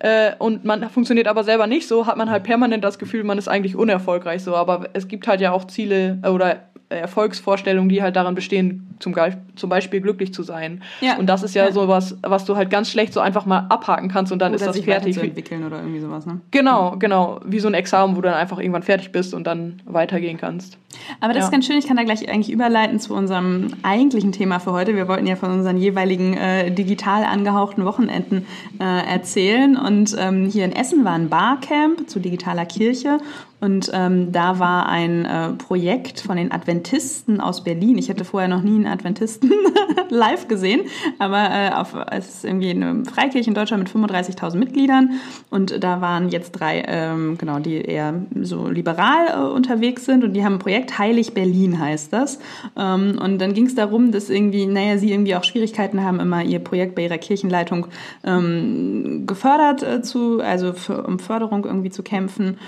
äh, 0.00 0.32
und 0.38 0.64
man 0.64 0.90
funktioniert 0.90 1.28
aber 1.28 1.44
selber 1.44 1.66
nicht 1.66 1.88
so, 1.88 2.06
hat 2.06 2.16
man 2.16 2.30
halt 2.30 2.42
permanent 2.42 2.84
das 2.84 2.98
Gefühl, 2.98 3.24
man 3.24 3.38
ist 3.38 3.48
eigentlich 3.48 3.76
unerfolgreich 3.76 4.42
so. 4.42 4.54
Aber 4.56 4.88
es 4.92 5.08
gibt 5.08 5.26
halt 5.26 5.40
ja 5.40 5.52
auch 5.52 5.66
Ziele 5.66 6.18
oder 6.28 6.64
Erfolgsvorstellungen, 6.98 7.88
die 7.88 8.02
halt 8.02 8.16
daran 8.16 8.34
bestehen, 8.34 8.96
zum, 8.98 9.14
zum 9.56 9.70
Beispiel 9.70 10.00
glücklich 10.00 10.32
zu 10.32 10.42
sein. 10.42 10.82
Ja. 11.00 11.16
Und 11.16 11.26
das 11.26 11.42
ist 11.42 11.54
ja, 11.54 11.66
ja. 11.66 11.72
so 11.72 11.88
was, 11.88 12.16
was 12.22 12.44
du 12.44 12.56
halt 12.56 12.70
ganz 12.70 12.90
schlecht 12.90 13.12
so 13.12 13.20
einfach 13.20 13.46
mal 13.46 13.66
abhaken 13.68 14.08
kannst 14.08 14.32
und 14.32 14.40
dann 14.40 14.52
oder 14.52 14.56
ist 14.56 14.66
das 14.66 14.76
sich 14.76 14.84
fertig. 14.84 15.16
entwickeln 15.16 15.64
oder 15.64 15.78
irgendwie 15.78 16.00
sowas, 16.00 16.26
ne? 16.26 16.40
Genau, 16.50 16.96
genau. 16.98 17.40
Wie 17.44 17.60
so 17.60 17.68
ein 17.68 17.74
Examen, 17.74 18.16
wo 18.16 18.20
du 18.20 18.28
dann 18.28 18.38
einfach 18.38 18.58
irgendwann 18.58 18.82
fertig 18.82 19.12
bist 19.12 19.34
und 19.34 19.46
dann 19.46 19.82
weitergehen 19.84 20.38
kannst. 20.38 20.78
Aber 21.20 21.32
das 21.32 21.42
ja. 21.42 21.44
ist 21.46 21.52
ganz 21.52 21.66
schön, 21.66 21.78
ich 21.78 21.86
kann 21.86 21.96
da 21.96 22.04
gleich 22.04 22.28
eigentlich 22.28 22.50
überleiten 22.50 23.00
zu 23.00 23.14
unserem 23.14 23.68
eigentlichen 23.82 24.32
Thema 24.32 24.58
für 24.58 24.72
heute. 24.72 24.94
Wir 24.94 25.08
wollten 25.08 25.26
ja 25.26 25.36
von 25.36 25.50
unseren 25.50 25.76
jeweiligen 25.76 26.34
äh, 26.34 26.70
digital 26.70 27.24
angehauchten 27.24 27.84
Wochenenden 27.84 28.46
äh, 28.80 29.12
erzählen. 29.12 29.76
Und 29.76 30.16
ähm, 30.18 30.46
hier 30.46 30.64
in 30.64 30.72
Essen 30.72 31.04
war 31.04 31.12
ein 31.12 31.28
Barcamp 31.28 32.08
zu 32.08 32.20
digitaler 32.20 32.66
Kirche 32.66 33.18
und 33.64 33.90
ähm, 33.94 34.30
da 34.30 34.58
war 34.58 34.90
ein 34.90 35.24
äh, 35.24 35.52
Projekt 35.52 36.20
von 36.20 36.36
den 36.36 36.52
Adventisten 36.52 37.40
aus 37.40 37.64
Berlin. 37.64 37.96
Ich 37.96 38.10
hätte 38.10 38.26
vorher 38.26 38.46
noch 38.46 38.60
nie 38.60 38.74
einen 38.74 38.86
Adventisten 38.86 39.50
live 40.10 40.48
gesehen, 40.48 40.82
aber 41.18 41.48
äh, 41.50 41.70
auf, 41.70 41.96
es 42.10 42.28
ist 42.28 42.44
irgendwie 42.44 42.68
eine 42.68 43.06
Freikirche 43.06 43.48
in 43.48 43.54
Deutschland 43.54 43.84
mit 43.84 44.10
35.000 44.10 44.56
Mitgliedern. 44.56 45.12
Und 45.48 45.82
da 45.82 46.02
waren 46.02 46.28
jetzt 46.28 46.52
drei, 46.52 46.84
ähm, 46.86 47.38
genau, 47.38 47.58
die 47.58 47.76
eher 47.76 48.12
so 48.38 48.68
liberal 48.68 49.28
äh, 49.28 49.54
unterwegs 49.54 50.04
sind. 50.04 50.24
Und 50.24 50.34
die 50.34 50.44
haben 50.44 50.56
ein 50.56 50.58
Projekt, 50.58 50.83
Heilig 50.98 51.34
Berlin 51.34 51.78
heißt 51.78 52.12
das. 52.12 52.38
Ähm, 52.76 53.18
und 53.22 53.38
dann 53.38 53.54
ging 53.54 53.66
es 53.66 53.74
darum, 53.74 54.12
dass 54.12 54.30
irgendwie, 54.30 54.66
naja, 54.66 54.98
sie 54.98 55.12
irgendwie 55.12 55.34
auch 55.36 55.44
Schwierigkeiten 55.44 56.02
haben, 56.02 56.20
immer 56.20 56.42
ihr 56.42 56.58
Projekt 56.58 56.94
bei 56.94 57.04
ihrer 57.04 57.18
Kirchenleitung 57.18 57.86
ähm, 58.24 59.24
gefördert 59.26 59.82
äh, 59.82 60.02
zu, 60.02 60.40
also 60.40 60.72
für, 60.72 61.04
um 61.04 61.18
Förderung 61.18 61.64
irgendwie 61.64 61.90
zu 61.90 62.02
kämpfen. 62.02 62.58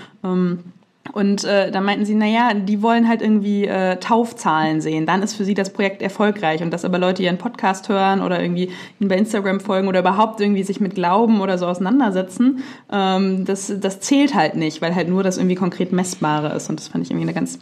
Und 1.12 1.44
äh, 1.44 1.70
da 1.70 1.80
meinten 1.80 2.04
sie, 2.04 2.14
naja, 2.14 2.54
die 2.54 2.82
wollen 2.82 3.08
halt 3.08 3.22
irgendwie 3.22 3.66
äh, 3.66 3.96
Taufzahlen 3.96 4.80
sehen. 4.80 5.06
Dann 5.06 5.22
ist 5.22 5.34
für 5.34 5.44
sie 5.44 5.54
das 5.54 5.72
Projekt 5.72 6.02
erfolgreich. 6.02 6.62
Und 6.62 6.72
dass 6.72 6.84
aber 6.84 6.98
Leute 6.98 7.22
ihren 7.22 7.38
Podcast 7.38 7.88
hören 7.88 8.22
oder 8.22 8.40
irgendwie 8.40 8.70
ihnen 9.00 9.08
bei 9.08 9.16
Instagram 9.16 9.60
folgen 9.60 9.88
oder 9.88 10.00
überhaupt 10.00 10.40
irgendwie 10.40 10.62
sich 10.62 10.80
mit 10.80 10.94
Glauben 10.94 11.40
oder 11.40 11.58
so 11.58 11.66
auseinandersetzen, 11.66 12.62
ähm, 12.90 13.44
das, 13.44 13.72
das 13.80 14.00
zählt 14.00 14.34
halt 14.34 14.56
nicht, 14.56 14.82
weil 14.82 14.94
halt 14.94 15.08
nur 15.08 15.22
das 15.22 15.36
irgendwie 15.36 15.56
konkret 15.56 15.92
Messbare 15.92 16.54
ist. 16.54 16.68
Und 16.70 16.80
das 16.80 16.88
fand 16.88 17.04
ich 17.04 17.10
irgendwie 17.10 17.26
eine 17.26 17.34
ganz, 17.34 17.58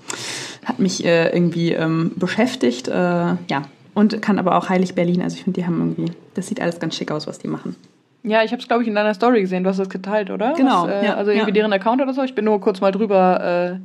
hat 0.64 0.78
mich 0.78 1.04
äh, 1.04 1.30
irgendwie 1.30 1.72
ähm, 1.72 2.12
beschäftigt. 2.16 2.88
Äh, 2.88 2.92
ja. 2.92 3.62
Und 3.94 4.20
kann 4.22 4.40
aber 4.40 4.56
auch 4.56 4.68
Heilig 4.68 4.94
Berlin. 4.94 5.22
Also 5.22 5.36
ich 5.36 5.44
finde, 5.44 5.60
die 5.60 5.66
haben 5.66 5.78
irgendwie, 5.78 6.12
das 6.34 6.48
sieht 6.48 6.60
alles 6.60 6.80
ganz 6.80 6.96
schick 6.96 7.12
aus, 7.12 7.28
was 7.28 7.38
die 7.38 7.46
machen. 7.46 7.76
Ja, 8.25 8.43
ich 8.43 8.52
habe 8.52 8.61
es, 8.61 8.66
glaube 8.66 8.83
ich, 8.83 8.88
in 8.88 8.95
deiner 8.95 9.12
Story 9.12 9.43
gesehen. 9.43 9.64
Du 9.64 9.71
hast 9.71 9.78
es 9.78 9.90
geteilt, 9.90 10.31
oder? 10.31 10.54
Genau. 10.54 10.85
Was, 10.85 10.90
äh, 10.90 11.07
ja, 11.07 11.14
also 11.14 11.31
irgendwie 11.31 11.50
ja. 11.50 11.54
deren 11.54 11.73
Account 11.75 12.00
oder 12.00 12.14
so. 12.14 12.23
Ich 12.23 12.35
bin 12.35 12.47
nur 12.47 12.61
kurz 12.61 12.81
mal 12.81 12.90
drüber 12.90 13.75
äh, 13.75 13.78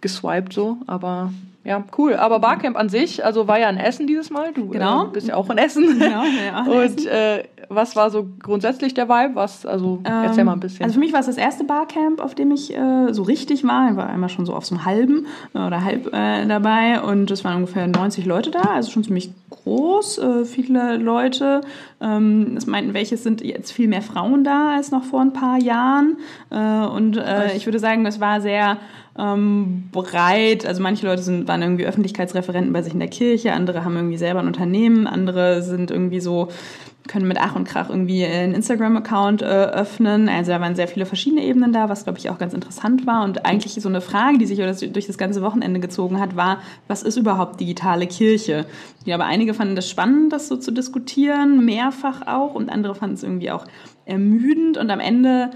geswiped 0.00 0.52
so, 0.52 0.78
aber 0.86 1.32
ja, 1.66 1.84
cool. 1.98 2.14
Aber 2.14 2.38
Barcamp 2.38 2.76
an 2.76 2.88
sich, 2.88 3.24
also 3.24 3.48
war 3.48 3.58
ja 3.58 3.68
in 3.68 3.76
Essen 3.76 4.06
dieses 4.06 4.30
Mal. 4.30 4.52
Du 4.52 4.68
genau. 4.68 5.06
äh, 5.06 5.08
bist 5.08 5.26
ja 5.26 5.34
auch 5.34 5.50
in 5.50 5.58
Essen. 5.58 5.98
Genau, 5.98 6.22
ja, 6.24 6.64
in 6.64 6.70
Und 6.70 6.98
Essen. 6.98 7.08
Äh, 7.08 7.44
was 7.68 7.96
war 7.96 8.10
so 8.10 8.28
grundsätzlich 8.40 8.94
der 8.94 9.08
Vibe? 9.08 9.34
Was, 9.34 9.66
also 9.66 10.00
ähm, 10.04 10.22
erzähl 10.24 10.44
mal 10.44 10.52
ein 10.52 10.60
bisschen. 10.60 10.84
Also 10.84 10.94
für 10.94 11.00
mich 11.00 11.12
war 11.12 11.20
es 11.20 11.26
das 11.26 11.36
erste 11.36 11.64
Barcamp, 11.64 12.20
auf 12.20 12.36
dem 12.36 12.52
ich 12.52 12.72
äh, 12.72 13.12
so 13.12 13.24
richtig 13.24 13.64
war. 13.64 13.90
Ich 13.90 13.96
war 13.96 14.08
einmal 14.08 14.28
schon 14.28 14.46
so 14.46 14.54
auf 14.54 14.64
so 14.64 14.76
einem 14.76 14.84
halben 14.84 15.26
äh, 15.54 15.58
oder 15.58 15.82
halb 15.82 16.12
äh, 16.14 16.46
dabei 16.46 17.00
und 17.00 17.30
es 17.32 17.44
waren 17.44 17.56
ungefähr 17.56 17.88
90 17.88 18.26
Leute 18.26 18.52
da, 18.52 18.60
also 18.60 18.92
schon 18.92 19.02
ziemlich 19.02 19.32
groß, 19.50 20.18
äh, 20.18 20.44
viele 20.44 20.96
Leute. 20.98 21.62
Ähm, 22.00 22.54
es 22.56 22.66
meinten, 22.66 22.94
welche 22.94 23.16
sind 23.16 23.42
jetzt 23.42 23.72
viel 23.72 23.88
mehr 23.88 24.02
Frauen 24.02 24.44
da 24.44 24.76
als 24.76 24.92
noch 24.92 25.02
vor 25.02 25.20
ein 25.20 25.32
paar 25.32 25.58
Jahren. 25.58 26.18
Äh, 26.50 26.86
und 26.86 27.16
äh, 27.16 27.56
ich 27.56 27.66
würde 27.66 27.80
sagen, 27.80 28.06
es 28.06 28.20
war 28.20 28.40
sehr 28.40 28.78
ähm, 29.18 29.88
breit. 29.92 30.66
Also 30.66 30.82
manche 30.82 31.06
Leute 31.06 31.22
sind, 31.22 31.48
waren 31.48 31.62
irgendwie 31.62 31.86
Öffentlichkeitsreferenten 31.86 32.72
bei 32.72 32.82
sich 32.82 32.92
in 32.92 33.00
der 33.00 33.08
Kirche, 33.08 33.52
andere 33.52 33.84
haben 33.84 33.96
irgendwie 33.96 34.18
selber 34.18 34.40
ein 34.40 34.46
Unternehmen, 34.46 35.06
andere 35.06 35.62
sind 35.62 35.90
irgendwie 35.90 36.20
so 36.20 36.48
können 37.06 37.28
mit 37.28 37.38
Ach 37.40 37.54
und 37.54 37.64
Krach 37.64 37.88
irgendwie 37.88 38.24
einen 38.24 38.54
Instagram-Account 38.54 39.42
äh, 39.42 39.44
öffnen. 39.44 40.28
Also 40.28 40.52
da 40.52 40.60
waren 40.60 40.74
sehr 40.74 40.88
viele 40.88 41.06
verschiedene 41.06 41.42
Ebenen 41.42 41.72
da, 41.72 41.88
was 41.88 42.04
glaube 42.04 42.18
ich 42.18 42.30
auch 42.30 42.38
ganz 42.38 42.52
interessant 42.52 43.06
war. 43.06 43.24
Und 43.24 43.46
eigentlich 43.46 43.74
so 43.74 43.88
eine 43.88 44.00
Frage, 44.00 44.38
die 44.38 44.46
sich 44.46 44.58
durch 44.58 45.06
das 45.06 45.18
ganze 45.18 45.42
Wochenende 45.42 45.80
gezogen 45.80 46.20
hat, 46.20 46.36
war, 46.36 46.58
was 46.88 47.02
ist 47.02 47.16
überhaupt 47.16 47.60
digitale 47.60 48.06
Kirche? 48.06 48.66
Ja, 49.04 49.14
aber 49.14 49.26
einige 49.26 49.54
fanden 49.54 49.76
das 49.76 49.88
spannend, 49.88 50.32
das 50.32 50.48
so 50.48 50.56
zu 50.56 50.72
diskutieren, 50.72 51.64
mehrfach 51.64 52.26
auch, 52.26 52.54
und 52.54 52.70
andere 52.70 52.94
fanden 52.94 53.14
es 53.14 53.22
irgendwie 53.22 53.50
auch 53.50 53.64
ermüdend. 54.04 54.76
Und 54.76 54.90
am 54.90 55.00
Ende 55.00 55.50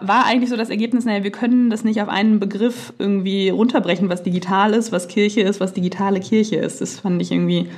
war 0.00 0.26
eigentlich 0.26 0.50
so 0.50 0.56
das 0.56 0.70
Ergebnis, 0.70 1.04
naja, 1.04 1.24
wir 1.24 1.32
können 1.32 1.70
das 1.70 1.84
nicht 1.84 2.00
auf 2.00 2.08
einen 2.08 2.40
Begriff 2.40 2.92
irgendwie 2.98 3.48
runterbrechen, 3.48 4.08
was 4.08 4.22
digital 4.22 4.74
ist, 4.74 4.92
was 4.92 5.08
Kirche 5.08 5.40
ist, 5.40 5.60
was 5.60 5.72
digitale 5.72 6.20
Kirche 6.20 6.56
ist. 6.56 6.80
Das 6.80 7.00
fand 7.00 7.20
ich 7.20 7.32
irgendwie 7.32 7.68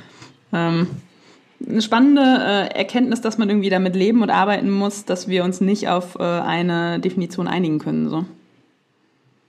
ähm, 0.53 0.87
eine 1.67 1.81
spannende 1.81 2.21
äh, 2.21 2.77
Erkenntnis, 2.77 3.21
dass 3.21 3.37
man 3.37 3.49
irgendwie 3.49 3.69
damit 3.69 3.95
leben 3.95 4.21
und 4.21 4.29
arbeiten 4.29 4.69
muss, 4.69 5.05
dass 5.05 5.27
wir 5.27 5.43
uns 5.43 5.61
nicht 5.61 5.87
auf 5.89 6.15
äh, 6.15 6.23
eine 6.23 6.99
Definition 6.99 7.47
einigen 7.47 7.79
können. 7.79 8.09
So. 8.09 8.25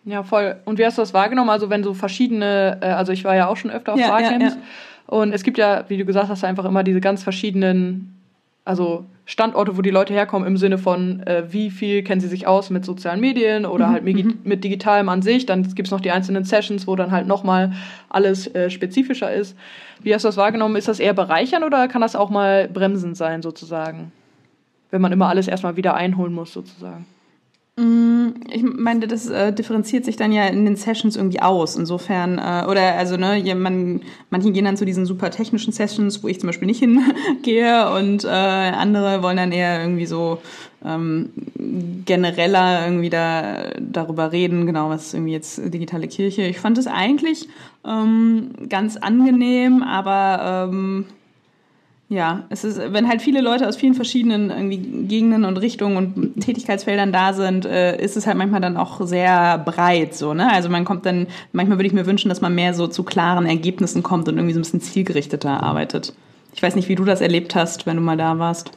Ja, 0.04 0.22
voll. 0.22 0.56
Und 0.64 0.78
wie 0.78 0.86
hast 0.86 0.96
du 0.96 1.02
das 1.02 1.12
wahrgenommen? 1.12 1.50
Also 1.50 1.68
wenn 1.68 1.84
so 1.84 1.94
verschiedene, 1.94 2.78
äh, 2.80 2.86
also 2.86 3.12
ich 3.12 3.24
war 3.24 3.36
ja 3.36 3.48
auch 3.48 3.56
schon 3.56 3.70
öfter 3.70 3.94
auf 3.94 4.00
ja, 4.00 4.08
Barcamps 4.08 4.44
ja, 4.44 4.50
ja. 4.50 4.56
und 5.06 5.32
es 5.32 5.42
gibt 5.42 5.58
ja, 5.58 5.84
wie 5.88 5.98
du 5.98 6.04
gesagt 6.04 6.28
hast, 6.28 6.44
einfach 6.44 6.64
immer 6.64 6.82
diese 6.82 7.00
ganz 7.00 7.22
verschiedenen 7.22 8.17
also 8.68 9.06
Standorte, 9.24 9.78
wo 9.78 9.82
die 9.82 9.90
Leute 9.90 10.12
herkommen 10.12 10.46
im 10.46 10.58
Sinne 10.58 10.76
von, 10.76 11.20
äh, 11.20 11.44
wie 11.50 11.70
viel 11.70 12.02
kennen 12.02 12.20
sie 12.20 12.28
sich 12.28 12.46
aus 12.46 12.68
mit 12.68 12.84
sozialen 12.84 13.18
Medien 13.18 13.64
oder 13.64 13.86
mhm. 13.86 13.92
halt 13.92 14.04
mit, 14.04 14.24
mhm. 14.24 14.38
mit 14.44 14.62
Digitalem 14.62 15.08
an 15.08 15.22
sich. 15.22 15.46
Dann 15.46 15.62
gibt 15.74 15.88
es 15.88 15.90
noch 15.90 16.02
die 16.02 16.10
einzelnen 16.10 16.44
Sessions, 16.44 16.86
wo 16.86 16.94
dann 16.94 17.10
halt 17.10 17.26
nochmal 17.26 17.72
alles 18.10 18.46
äh, 18.54 18.68
spezifischer 18.68 19.32
ist. 19.32 19.56
Wie 20.02 20.14
hast 20.14 20.24
du 20.24 20.28
das 20.28 20.36
wahrgenommen? 20.36 20.76
Ist 20.76 20.86
das 20.86 21.00
eher 21.00 21.14
bereichern 21.14 21.64
oder 21.64 21.88
kann 21.88 22.02
das 22.02 22.14
auch 22.14 22.28
mal 22.28 22.68
bremsend 22.68 23.16
sein, 23.16 23.40
sozusagen? 23.40 24.12
Wenn 24.90 25.00
man 25.00 25.12
immer 25.12 25.28
alles 25.28 25.48
erstmal 25.48 25.76
wieder 25.76 25.94
einholen 25.94 26.34
muss, 26.34 26.52
sozusagen. 26.52 27.06
Mm, 27.78 28.34
ich 28.52 28.64
meine, 28.64 29.06
das 29.06 29.28
äh, 29.28 29.52
differenziert 29.52 30.04
sich 30.04 30.16
dann 30.16 30.32
ja 30.32 30.46
in 30.46 30.64
den 30.64 30.74
Sessions 30.74 31.14
irgendwie 31.14 31.40
aus. 31.40 31.76
Insofern, 31.76 32.38
äh, 32.38 32.68
oder 32.68 32.94
also, 32.94 33.16
ne, 33.16 33.54
man, 33.54 34.00
manche 34.30 34.50
gehen 34.50 34.64
dann 34.64 34.76
zu 34.76 34.84
diesen 34.84 35.06
super 35.06 35.30
technischen 35.30 35.72
Sessions, 35.72 36.22
wo 36.24 36.28
ich 36.28 36.40
zum 36.40 36.48
Beispiel 36.48 36.66
nicht 36.66 36.80
hingehe 36.80 37.88
und 37.92 38.24
äh, 38.24 38.28
andere 38.28 39.22
wollen 39.22 39.36
dann 39.36 39.52
eher 39.52 39.80
irgendwie 39.80 40.06
so 40.06 40.38
ähm, 40.84 41.30
genereller 42.04 42.84
irgendwie 42.84 43.10
da 43.10 43.70
darüber 43.78 44.32
reden, 44.32 44.66
genau, 44.66 44.88
was 44.88 45.06
ist 45.06 45.14
irgendwie 45.14 45.32
jetzt 45.32 45.60
digitale 45.72 46.08
Kirche. 46.08 46.42
Ich 46.42 46.58
fand 46.58 46.78
es 46.78 46.88
eigentlich 46.88 47.48
ähm, 47.86 48.50
ganz 48.68 48.96
angenehm, 48.96 49.84
aber 49.84 50.68
ähm, 50.72 51.04
ja, 52.10 52.44
es 52.48 52.64
ist, 52.64 52.78
wenn 52.78 53.06
halt 53.06 53.20
viele 53.20 53.42
Leute 53.42 53.68
aus 53.68 53.76
vielen 53.76 53.92
verschiedenen 53.92 54.48
irgendwie 54.48 54.78
Gegenden 55.06 55.44
und 55.44 55.58
Richtungen 55.58 55.96
und 55.96 56.40
Tätigkeitsfeldern 56.40 57.12
da 57.12 57.34
sind, 57.34 57.66
äh, 57.66 58.02
ist 58.02 58.16
es 58.16 58.26
halt 58.26 58.38
manchmal 58.38 58.62
dann 58.62 58.78
auch 58.78 59.06
sehr 59.06 59.58
breit 59.58 60.14
so, 60.14 60.32
ne? 60.32 60.50
Also 60.50 60.70
man 60.70 60.86
kommt 60.86 61.04
dann, 61.04 61.26
manchmal 61.52 61.76
würde 61.76 61.86
ich 61.86 61.92
mir 61.92 62.06
wünschen, 62.06 62.30
dass 62.30 62.40
man 62.40 62.54
mehr 62.54 62.72
so 62.72 62.86
zu 62.86 63.02
klaren 63.02 63.44
Ergebnissen 63.44 64.02
kommt 64.02 64.26
und 64.28 64.36
irgendwie 64.36 64.54
so 64.54 64.60
ein 64.60 64.62
bisschen 64.62 64.80
zielgerichteter 64.80 65.62
arbeitet. 65.62 66.14
Ich 66.54 66.62
weiß 66.62 66.76
nicht, 66.76 66.88
wie 66.88 66.94
du 66.94 67.04
das 67.04 67.20
erlebt 67.20 67.54
hast, 67.54 67.84
wenn 67.84 67.96
du 67.96 68.02
mal 68.02 68.16
da 68.16 68.38
warst. 68.38 68.70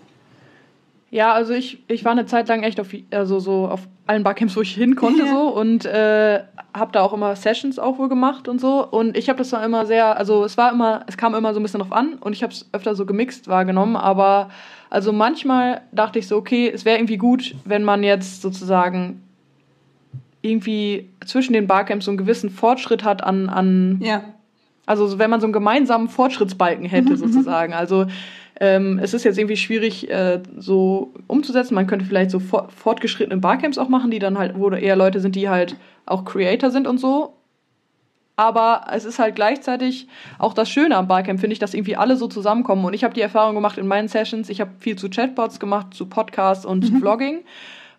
Ja, 1.12 1.34
also 1.34 1.54
ich, 1.54 1.84
ich 1.90 2.06
war 2.06 2.14
eine 2.14 2.26
Zeit 2.26 2.48
lang 2.48 2.64
echt 2.64 2.80
auf, 2.80 2.88
also 3.12 3.40
so 3.40 3.68
auf 3.68 3.82
allen 4.08 4.24
Barcamps, 4.24 4.56
wo 4.56 4.62
ich 4.62 4.74
hin 4.74 4.96
konnte, 4.96 5.28
so 5.28 5.50
und 5.50 5.86
äh, 5.86 6.40
habe 6.74 6.92
da 6.94 7.02
auch 7.02 7.12
immer 7.12 7.36
Sessions 7.36 7.80
auch 7.80 7.98
wohl 7.98 8.08
gemacht 8.08 8.48
und 8.48 8.62
so. 8.62 8.88
Und 8.88 9.18
ich 9.18 9.28
habe 9.28 9.38
das 9.38 9.50
dann 9.50 9.62
immer 9.62 9.86
sehr, 9.86 10.18
also 10.18 10.46
es 10.46 10.58
war 10.58 10.72
immer, 10.72 11.04
es 11.08 11.18
kam 11.18 11.36
immer 11.36 11.54
so 11.54 11.60
ein 11.60 11.64
bisschen 11.64 11.82
drauf 11.82 11.92
an 11.92 12.14
und 12.14 12.32
ich 12.32 12.44
habe 12.44 12.54
es 12.54 12.70
öfter 12.72 12.96
so 12.96 13.06
gemixt 13.06 13.50
wahrgenommen, 13.50 13.98
aber 13.98 14.50
also 14.90 15.12
manchmal 15.12 15.82
dachte 15.92 16.18
ich 16.18 16.28
so, 16.28 16.38
okay, 16.38 16.72
es 16.74 16.86
wäre 16.86 16.98
irgendwie 16.98 17.18
gut, 17.18 17.56
wenn 17.66 17.84
man 17.84 18.04
jetzt 18.04 18.42
sozusagen 18.42 19.22
irgendwie 20.42 21.10
zwischen 21.26 21.52
den 21.52 21.68
Barcamps 21.68 22.06
so 22.06 22.12
einen 22.12 22.18
gewissen 22.18 22.50
Fortschritt 22.50 23.04
hat 23.04 23.22
an, 23.22 23.50
an 23.50 24.00
ja. 24.02 24.24
also 24.86 25.20
wenn 25.20 25.30
man 25.30 25.42
so 25.42 25.46
einen 25.46 25.54
gemeinsamen 25.54 26.08
Fortschrittsbalken 26.08 26.86
hätte, 26.86 27.10
mhm, 27.14 27.22
mhm. 27.22 27.32
sozusagen. 27.32 27.74
Also 27.74 28.06
ähm, 28.62 29.00
es 29.02 29.16
ist 29.16 29.24
jetzt 29.24 29.40
irgendwie 29.40 29.58
schwierig 29.58 30.08
äh, 30.12 30.40
so 30.56 31.16
umzusetzen. 31.26 31.74
Man 31.74 31.88
könnte 31.88 32.06
vielleicht 32.06 32.30
so 32.30 32.40
for 32.40 32.70
fortgeschrittene 32.70 33.42
Barcamps 33.42 33.80
auch 33.80 33.90
machen, 33.90 34.12
die 34.12 34.20
dann 34.20 34.38
halt, 34.38 34.54
wo 34.56 34.70
eher 34.70 34.96
Leute 34.96 35.20
sind, 35.20 35.36
die 35.36 35.50
halt 35.50 35.76
auch 36.06 36.26
Creator 36.26 36.70
sind 36.70 36.86
und 36.86 37.00
so. 37.00 37.34
Aber 38.36 38.86
es 38.94 39.04
ist 39.04 39.18
halt 39.18 39.34
gleichzeitig 39.34 40.08
auch 40.38 40.54
das 40.54 40.70
Schöne 40.70 40.96
am 40.96 41.08
Barcamp, 41.08 41.40
finde 41.40 41.54
ich, 41.54 41.60
dass 41.60 41.74
irgendwie 41.74 41.96
alle 41.96 42.16
so 42.18 42.28
zusammenkommen. 42.28 42.86
Und 42.86 42.94
ich 42.94 43.04
habe 43.04 43.16
die 43.16 43.22
Erfahrung 43.22 43.56
gemacht 43.56 43.80
in 43.80 43.88
meinen 43.88 44.08
Sessions. 44.08 44.48
Ich 44.48 44.62
habe 44.62 44.72
viel 44.78 44.96
zu 44.96 45.10
Chatbots 45.10 45.60
gemacht, 45.60 45.96
zu 45.96 46.06
Podcasts 46.06 46.64
und 46.64 46.92
mhm. 46.92 47.00
Vlogging. 47.00 47.40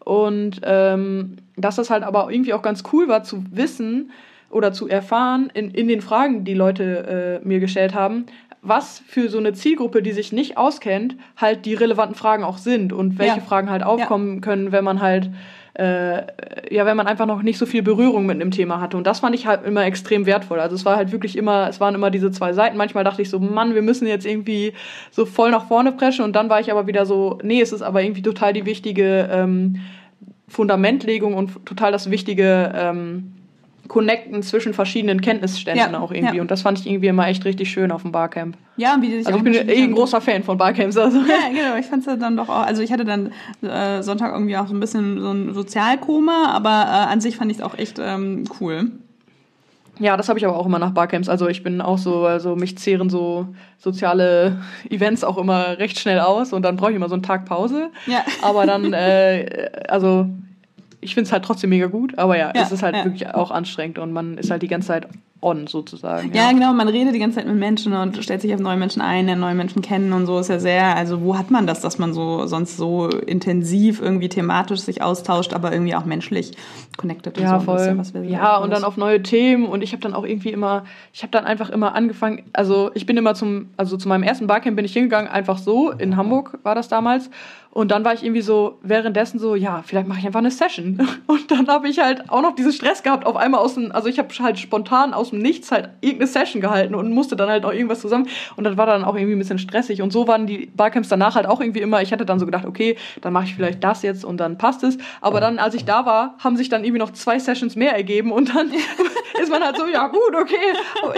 Und 0.04 0.60
ähm, 0.62 1.38
dass 1.56 1.74
das 1.74 1.90
halt 1.90 2.04
aber 2.04 2.30
irgendwie 2.30 2.54
auch 2.54 2.62
ganz 2.62 2.84
cool 2.92 3.08
war 3.08 3.24
zu 3.24 3.42
wissen 3.50 4.12
oder 4.48 4.72
zu 4.72 4.86
erfahren 4.86 5.50
in, 5.54 5.72
in 5.72 5.88
den 5.88 6.02
Fragen, 6.02 6.44
die 6.44 6.54
Leute 6.54 7.40
äh, 7.42 7.46
mir 7.46 7.58
gestellt 7.58 7.94
haben, 7.94 8.26
was 8.62 9.02
für 9.06 9.28
so 9.28 9.38
eine 9.38 9.52
Zielgruppe, 9.52 10.02
die 10.02 10.12
sich 10.12 10.32
nicht 10.32 10.56
auskennt, 10.56 11.16
halt 11.36 11.66
die 11.66 11.74
relevanten 11.74 12.14
Fragen 12.14 12.44
auch 12.44 12.58
sind 12.58 12.92
und 12.92 13.18
welche 13.18 13.38
ja. 13.38 13.42
Fragen 13.42 13.68
halt 13.68 13.82
aufkommen 13.82 14.36
ja. 14.36 14.40
können, 14.40 14.72
wenn 14.72 14.84
man 14.84 15.00
halt 15.00 15.30
äh, 15.74 16.26
ja, 16.70 16.84
wenn 16.84 16.96
man 16.96 17.06
einfach 17.06 17.26
noch 17.26 17.42
nicht 17.42 17.58
so 17.58 17.64
viel 17.64 17.82
Berührung 17.82 18.26
mit 18.26 18.40
einem 18.40 18.50
Thema 18.50 18.80
hatte. 18.80 18.96
Und 18.96 19.06
das 19.06 19.20
fand 19.20 19.34
ich 19.34 19.46
halt 19.46 19.64
immer 19.64 19.84
extrem 19.84 20.26
wertvoll. 20.26 20.60
Also 20.60 20.76
es 20.76 20.84
war 20.84 20.96
halt 20.96 21.12
wirklich 21.12 21.36
immer, 21.36 21.68
es 21.68 21.80
waren 21.80 21.94
immer 21.94 22.10
diese 22.10 22.30
zwei 22.30 22.52
Seiten. 22.52 22.76
Manchmal 22.76 23.04
dachte 23.04 23.22
ich 23.22 23.30
so, 23.30 23.38
Mann, 23.38 23.74
wir 23.74 23.80
müssen 23.80 24.06
jetzt 24.06 24.26
irgendwie 24.26 24.74
so 25.10 25.24
voll 25.24 25.50
nach 25.50 25.68
vorne 25.68 25.92
preschen. 25.92 26.24
Und 26.26 26.36
dann 26.36 26.50
war 26.50 26.60
ich 26.60 26.70
aber 26.70 26.86
wieder 26.86 27.06
so, 27.06 27.38
nee, 27.42 27.60
es 27.60 27.72
ist 27.72 27.80
aber 27.80 28.02
irgendwie 28.02 28.20
total 28.20 28.52
die 28.52 28.66
wichtige 28.66 29.30
ähm, 29.32 29.76
Fundamentlegung 30.46 31.32
und 31.34 31.64
total 31.64 31.90
das 31.90 32.10
wichtige 32.10 32.70
ähm, 32.74 33.32
Connecten 33.88 34.42
zwischen 34.42 34.74
verschiedenen 34.74 35.20
Kenntnisständen 35.20 35.92
ja, 35.92 35.98
auch 35.98 36.12
irgendwie. 36.12 36.36
Ja. 36.36 36.42
Und 36.42 36.50
das 36.50 36.62
fand 36.62 36.78
ich 36.78 36.86
irgendwie 36.86 37.08
immer 37.08 37.26
echt 37.26 37.44
richtig 37.44 37.70
schön 37.70 37.90
auf 37.90 38.02
dem 38.02 38.12
Barcamp. 38.12 38.56
Ja, 38.76 38.94
und 38.94 39.02
wie 39.02 39.08
die 39.08 39.18
sich 39.18 39.26
Also 39.26 39.38
ich 39.38 39.44
bin 39.44 39.54
eh 39.54 39.82
ein 39.82 39.92
großer 39.92 40.20
Fan 40.20 40.42
von 40.42 40.56
Barcamps. 40.56 40.96
Also. 40.96 41.18
Ja, 41.18 41.48
genau. 41.50 41.76
Ich 41.78 41.86
fand 41.86 42.06
es 42.06 42.18
dann 42.18 42.36
doch 42.36 42.48
auch, 42.48 42.66
also 42.66 42.82
ich 42.82 42.92
hatte 42.92 43.04
dann 43.04 43.32
äh, 43.62 44.02
Sonntag 44.02 44.32
irgendwie 44.32 44.56
auch 44.56 44.68
so 44.68 44.74
ein 44.74 44.80
bisschen 44.80 45.20
so 45.20 45.32
ein 45.32 45.52
Sozialkoma, 45.52 46.52
aber 46.52 46.70
äh, 46.70 47.12
an 47.12 47.20
sich 47.20 47.36
fand 47.36 47.50
ich 47.50 47.58
es 47.58 47.62
auch 47.62 47.76
echt 47.76 47.98
ähm, 48.00 48.44
cool. 48.60 48.92
Ja, 49.98 50.16
das 50.16 50.28
habe 50.28 50.38
ich 50.38 50.46
aber 50.46 50.56
auch 50.56 50.66
immer 50.66 50.78
nach 50.78 50.92
Barcamps. 50.92 51.28
Also 51.28 51.48
ich 51.48 51.62
bin 51.62 51.80
auch 51.80 51.98
so, 51.98 52.24
also 52.24 52.56
mich 52.56 52.78
zehren 52.78 53.10
so 53.10 53.46
soziale 53.78 54.58
Events 54.88 55.22
auch 55.22 55.36
immer 55.38 55.78
recht 55.78 55.98
schnell 55.98 56.20
aus 56.20 56.52
und 56.52 56.62
dann 56.62 56.76
brauche 56.76 56.90
ich 56.90 56.96
immer 56.96 57.08
so 57.08 57.14
einen 57.14 57.22
Tag 57.22 57.44
Pause. 57.44 57.90
Ja. 58.06 58.24
Aber 58.40 58.64
dann, 58.64 58.92
äh, 58.92 59.70
also 59.88 60.26
ich 61.02 61.14
finde 61.14 61.26
es 61.26 61.32
halt 61.32 61.44
trotzdem 61.44 61.70
mega 61.70 61.86
gut, 61.86 62.16
aber 62.16 62.38
ja, 62.38 62.52
ja 62.54 62.62
es 62.62 62.72
ist 62.72 62.82
halt 62.82 62.96
ja. 62.96 63.04
wirklich 63.04 63.28
auch 63.28 63.50
anstrengend 63.50 63.98
und 63.98 64.12
man 64.12 64.38
ist 64.38 64.50
halt 64.50 64.62
die 64.62 64.68
ganze 64.68 64.88
Zeit 64.88 65.08
on 65.42 65.66
sozusagen. 65.66 66.32
Ja. 66.32 66.44
ja. 66.44 66.52
genau, 66.52 66.72
man 66.72 66.88
redet 66.88 67.14
die 67.14 67.18
ganze 67.18 67.36
Zeit 67.36 67.46
mit 67.46 67.56
Menschen 67.56 67.92
und 67.92 68.16
stellt 68.22 68.40
sich 68.40 68.54
auf 68.54 68.60
neue 68.60 68.76
Menschen 68.76 69.02
ein, 69.02 69.26
lernt 69.26 69.40
neue 69.40 69.54
Menschen 69.54 69.82
kennen 69.82 70.12
und 70.12 70.26
so 70.26 70.38
ist 70.38 70.48
ja 70.48 70.58
sehr, 70.58 70.96
also 70.96 71.20
wo 71.20 71.36
hat 71.36 71.50
man 71.50 71.66
das, 71.66 71.80
dass 71.80 71.98
man 71.98 72.14
so 72.14 72.46
sonst 72.46 72.76
so 72.76 73.08
intensiv 73.08 74.00
irgendwie 74.00 74.28
thematisch 74.28 74.80
sich 74.80 75.02
austauscht, 75.02 75.52
aber 75.52 75.72
irgendwie 75.72 75.94
auch 75.94 76.04
menschlich 76.04 76.52
connected 76.96 77.38
ja, 77.38 77.58
so 77.58 77.64
voll. 77.64 77.94
Bisschen, 77.94 78.28
ja, 78.28 78.56
und 78.56 78.70
dann 78.70 78.84
auf 78.84 78.96
neue 78.96 79.22
Themen 79.22 79.66
und 79.66 79.82
ich 79.82 79.92
habe 79.92 80.00
dann 80.00 80.14
auch 80.14 80.24
irgendwie 80.24 80.50
immer, 80.50 80.84
ich 81.12 81.22
habe 81.22 81.32
dann 81.32 81.44
einfach 81.44 81.70
immer 81.70 81.94
angefangen, 81.94 82.44
also 82.52 82.90
ich 82.94 83.04
bin 83.06 83.16
immer 83.16 83.34
zum, 83.34 83.70
also 83.76 83.96
zu 83.96 84.08
meinem 84.08 84.22
ersten 84.22 84.46
Barcamp 84.46 84.76
bin 84.76 84.84
ich 84.84 84.92
hingegangen, 84.92 85.30
einfach 85.30 85.58
so, 85.58 85.90
in 85.90 86.16
Hamburg 86.16 86.58
war 86.62 86.74
das 86.74 86.88
damals 86.88 87.30
und 87.74 87.90
dann 87.90 88.04
war 88.04 88.12
ich 88.12 88.22
irgendwie 88.22 88.42
so 88.42 88.78
währenddessen 88.82 89.38
so, 89.38 89.54
ja, 89.54 89.82
vielleicht 89.82 90.06
mache 90.06 90.18
ich 90.18 90.26
einfach 90.26 90.40
eine 90.40 90.50
Session. 90.50 91.08
Und 91.26 91.50
dann 91.50 91.68
habe 91.68 91.88
ich 91.88 92.00
halt 92.00 92.28
auch 92.28 92.42
noch 92.42 92.54
diesen 92.54 92.72
Stress 92.72 93.02
gehabt, 93.02 93.24
auf 93.24 93.34
einmal 93.34 93.62
aus 93.62 93.74
dem, 93.74 93.92
also 93.92 94.08
ich 94.08 94.18
habe 94.18 94.28
halt 94.40 94.58
spontan 94.58 95.14
aus 95.14 95.31
dem 95.32 95.40
Nichts 95.40 95.72
halt 95.72 95.90
irgendeine 96.00 96.28
Session 96.28 96.60
gehalten 96.60 96.94
und 96.94 97.12
musste 97.12 97.34
dann 97.36 97.48
halt 97.48 97.64
auch 97.64 97.72
irgendwas 97.72 98.00
zusammen. 98.00 98.28
Und 98.56 98.64
das 98.64 98.76
war 98.76 98.86
dann 98.86 99.04
auch 99.04 99.16
irgendwie 99.16 99.34
ein 99.34 99.38
bisschen 99.38 99.58
stressig. 99.58 100.02
Und 100.02 100.12
so 100.12 100.28
waren 100.28 100.46
die 100.46 100.66
Barcamps 100.66 101.08
danach 101.08 101.34
halt 101.34 101.46
auch 101.46 101.60
irgendwie 101.60 101.80
immer, 101.80 102.02
ich 102.02 102.12
hatte 102.12 102.24
dann 102.24 102.38
so 102.38 102.46
gedacht, 102.46 102.66
okay, 102.66 102.96
dann 103.20 103.32
mache 103.32 103.44
ich 103.44 103.54
vielleicht 103.54 103.82
das 103.82 104.02
jetzt 104.02 104.24
und 104.24 104.38
dann 104.38 104.58
passt 104.58 104.82
es. 104.84 104.98
Aber 105.20 105.40
dann, 105.40 105.58
als 105.58 105.74
ich 105.74 105.84
da 105.84 106.04
war, 106.06 106.36
haben 106.38 106.56
sich 106.56 106.68
dann 106.68 106.84
irgendwie 106.84 107.00
noch 107.00 107.12
zwei 107.12 107.38
Sessions 107.38 107.74
mehr 107.74 107.94
ergeben 107.94 108.32
und 108.32 108.54
dann 108.54 108.70
ist 109.42 109.50
man 109.50 109.62
halt 109.62 109.76
so, 109.76 109.86
ja 109.86 110.08
gut, 110.08 110.34
okay, 110.34 110.54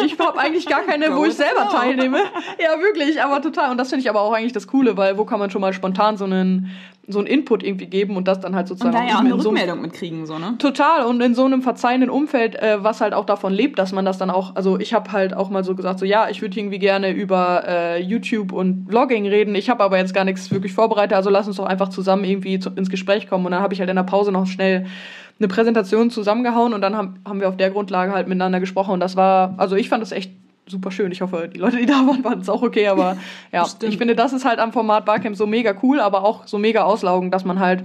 ich 0.04 0.18
habe 0.18 0.38
eigentlich 0.38 0.66
gar 0.66 0.82
keine, 0.82 1.16
wo 1.16 1.24
ich 1.24 1.34
selber 1.34 1.68
teilnehme. 1.68 2.18
Ja, 2.62 2.80
wirklich, 2.80 3.22
aber 3.22 3.42
total. 3.42 3.70
Und 3.70 3.78
das 3.78 3.88
finde 3.88 4.02
ich 4.02 4.10
aber 4.10 4.20
auch 4.20 4.32
eigentlich 4.32 4.52
das 4.52 4.68
Coole, 4.68 4.96
weil 4.96 5.18
wo 5.18 5.24
kann 5.24 5.38
man 5.38 5.50
schon 5.50 5.60
mal 5.60 5.72
spontan 5.72 6.16
so 6.16 6.24
eine 6.24 6.34
einen, 6.34 6.74
so 7.08 7.18
einen 7.18 7.26
Input 7.26 7.62
irgendwie 7.62 7.86
geben 7.86 8.16
und 8.16 8.28
das 8.28 8.40
dann 8.40 8.54
halt 8.54 8.68
sozusagen. 8.68 8.94
Und 8.94 9.02
da 9.02 9.08
ja 9.08 9.16
auch 9.16 9.20
eine 9.20 9.34
Rückmeldung 9.34 9.76
so 9.76 9.82
mitkriegen, 9.82 10.26
so, 10.26 10.38
ne? 10.38 10.54
Total. 10.58 11.04
Und 11.04 11.20
in 11.20 11.34
so 11.34 11.44
einem 11.44 11.62
verzeihenden 11.62 12.10
Umfeld, 12.10 12.56
äh, 12.56 12.82
was 12.82 13.00
halt 13.00 13.14
auch 13.14 13.24
davon 13.24 13.52
lebt, 13.52 13.78
dass 13.78 13.92
man 13.92 14.04
das 14.04 14.18
dann 14.18 14.30
auch, 14.30 14.56
also 14.56 14.78
ich 14.78 14.94
habe 14.94 15.12
halt 15.12 15.34
auch 15.34 15.50
mal 15.50 15.64
so 15.64 15.74
gesagt, 15.74 15.98
so 15.98 16.06
ja, 16.06 16.28
ich 16.28 16.42
würde 16.42 16.58
irgendwie 16.58 16.78
gerne 16.78 17.10
über 17.10 17.64
äh, 17.66 18.02
YouTube 18.02 18.52
und 18.52 18.86
Vlogging 18.88 19.26
reden. 19.26 19.54
Ich 19.54 19.70
habe 19.70 19.82
aber 19.84 19.98
jetzt 19.98 20.14
gar 20.14 20.24
nichts 20.24 20.50
wirklich 20.50 20.72
vorbereitet, 20.72 21.14
also 21.14 21.30
lass 21.30 21.46
uns 21.46 21.56
doch 21.56 21.66
einfach 21.66 21.88
zusammen 21.88 22.24
irgendwie 22.24 22.58
zu, 22.58 22.70
ins 22.70 22.90
Gespräch 22.90 23.28
kommen. 23.28 23.44
Und 23.46 23.52
dann 23.52 23.62
habe 23.62 23.74
ich 23.74 23.80
halt 23.80 23.90
in 23.90 23.96
der 23.96 24.02
Pause 24.04 24.32
noch 24.32 24.46
schnell 24.46 24.86
eine 25.38 25.48
Präsentation 25.48 26.10
zusammengehauen 26.10 26.74
und 26.74 26.80
dann 26.80 26.96
haben, 26.96 27.20
haben 27.26 27.40
wir 27.40 27.48
auf 27.48 27.56
der 27.56 27.70
Grundlage 27.70 28.12
halt 28.12 28.28
miteinander 28.28 28.60
gesprochen. 28.60 28.92
Und 28.92 29.00
das 29.00 29.16
war, 29.16 29.54
also 29.56 29.76
ich 29.76 29.88
fand 29.88 30.02
das 30.02 30.12
echt 30.12 30.30
super 30.66 30.90
schön. 30.90 31.12
Ich 31.12 31.20
hoffe, 31.20 31.50
die 31.52 31.58
Leute, 31.58 31.76
die 31.76 31.86
da 31.86 32.06
waren, 32.06 32.24
waren 32.24 32.40
es 32.40 32.48
auch 32.48 32.62
okay. 32.62 32.88
Aber 32.88 33.16
ja, 33.52 33.66
ich 33.82 33.98
finde, 33.98 34.14
das 34.14 34.32
ist 34.32 34.44
halt 34.44 34.58
am 34.58 34.72
Format 34.72 35.04
Barcamp 35.04 35.36
so 35.36 35.46
mega 35.46 35.74
cool, 35.82 36.00
aber 36.00 36.24
auch 36.24 36.46
so 36.46 36.58
mega 36.58 36.84
auslaugend, 36.84 37.32
dass 37.32 37.44
man 37.44 37.60
halt, 37.60 37.84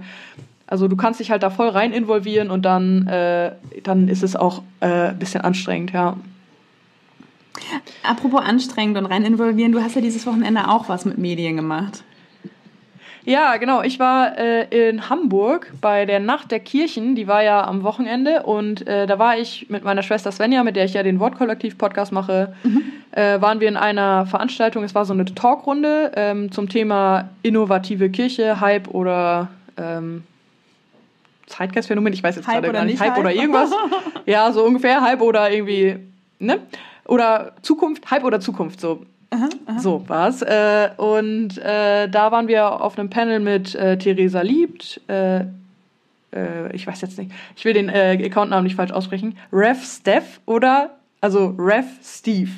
also 0.67 0.87
du 0.87 0.95
kannst 0.95 1.19
dich 1.19 1.31
halt 1.31 1.43
da 1.43 1.49
voll 1.49 1.69
rein 1.69 1.93
involvieren 1.93 2.51
und 2.51 2.63
dann, 2.63 3.07
äh, 3.07 3.53
dann 3.83 4.07
ist 4.07 4.23
es 4.23 4.35
auch 4.35 4.61
äh, 4.79 5.09
ein 5.09 5.19
bisschen 5.19 5.41
anstrengend, 5.41 5.91
ja. 5.91 6.17
Apropos 8.03 8.41
anstrengend 8.41 8.97
und 8.97 9.05
rein 9.05 9.25
involvieren, 9.25 9.71
du 9.71 9.81
hast 9.81 9.95
ja 9.95 10.01
dieses 10.01 10.25
Wochenende 10.25 10.69
auch 10.69 10.87
was 10.87 11.05
mit 11.05 11.17
Medien 11.17 11.55
gemacht. 11.55 12.03
Ja, 13.29 13.57
genau. 13.57 13.83
Ich 13.83 13.99
war 13.99 14.39
äh, 14.39 14.89
in 14.89 15.07
Hamburg 15.07 15.71
bei 15.79 16.07
der 16.07 16.19
Nacht 16.19 16.49
der 16.49 16.59
Kirchen. 16.59 17.13
Die 17.13 17.27
war 17.27 17.43
ja 17.43 17.63
am 17.63 17.83
Wochenende 17.83 18.41
und 18.41 18.87
äh, 18.87 19.05
da 19.05 19.19
war 19.19 19.37
ich 19.37 19.69
mit 19.69 19.83
meiner 19.83 20.01
Schwester 20.01 20.31
Svenja, 20.31 20.63
mit 20.63 20.75
der 20.75 20.85
ich 20.85 20.95
ja 20.95 21.03
den 21.03 21.19
Wortkollektiv-Podcast 21.19 22.11
mache, 22.11 22.55
mhm. 22.63 22.81
äh, 23.11 23.39
waren 23.39 23.59
wir 23.59 23.67
in 23.67 23.77
einer 23.77 24.25
Veranstaltung. 24.25 24.83
Es 24.83 24.95
war 24.95 25.05
so 25.05 25.13
eine 25.13 25.25
Talkrunde 25.25 26.11
ähm, 26.15 26.51
zum 26.51 26.69
Thema 26.69 27.29
innovative 27.43 28.09
Kirche, 28.09 28.59
Hype 28.61 28.87
oder 28.87 29.49
ähm, 29.77 30.23
Zeitgeistphänomen. 31.45 32.11
Ich 32.13 32.23
weiß 32.23 32.35
jetzt 32.35 32.47
gerade 32.47 32.71
gar 32.71 32.83
nicht. 32.83 32.99
Hype, 32.99 33.11
Hype 33.11 33.19
oder 33.19 33.31
irgendwas. 33.31 33.69
ja, 34.25 34.51
so 34.51 34.63
ungefähr 34.63 35.03
Hype 35.03 35.21
oder 35.21 35.51
irgendwie, 35.51 35.97
ne? 36.39 36.61
Oder 37.05 37.51
Zukunft, 37.61 38.09
Hype 38.09 38.23
oder 38.23 38.39
Zukunft, 38.39 38.81
so. 38.81 39.05
Aha, 39.31 39.49
aha. 39.65 39.79
So 39.79 40.03
war's. 40.07 40.41
Äh, 40.41 40.89
und 40.97 41.57
äh, 41.59 42.07
da 42.07 42.31
waren 42.31 42.47
wir 42.47 42.81
auf 42.81 42.97
einem 42.97 43.09
Panel 43.09 43.39
mit 43.39 43.75
äh, 43.75 43.97
Theresa 43.97 44.41
Liebt. 44.41 45.01
Äh, 45.07 45.41
äh, 46.33 46.73
ich 46.73 46.85
weiß 46.85 47.01
jetzt 47.01 47.17
nicht, 47.17 47.31
ich 47.55 47.65
will 47.65 47.73
den 47.73 47.89
äh, 47.89 48.17
Accountnamen 48.25 48.63
nicht 48.63 48.75
falsch 48.75 48.91
aussprechen. 48.91 49.37
Rev 49.51 49.83
Steph 49.83 50.39
oder, 50.45 50.97
also 51.21 51.55
Rev 51.57 51.85
Steve. 52.03 52.51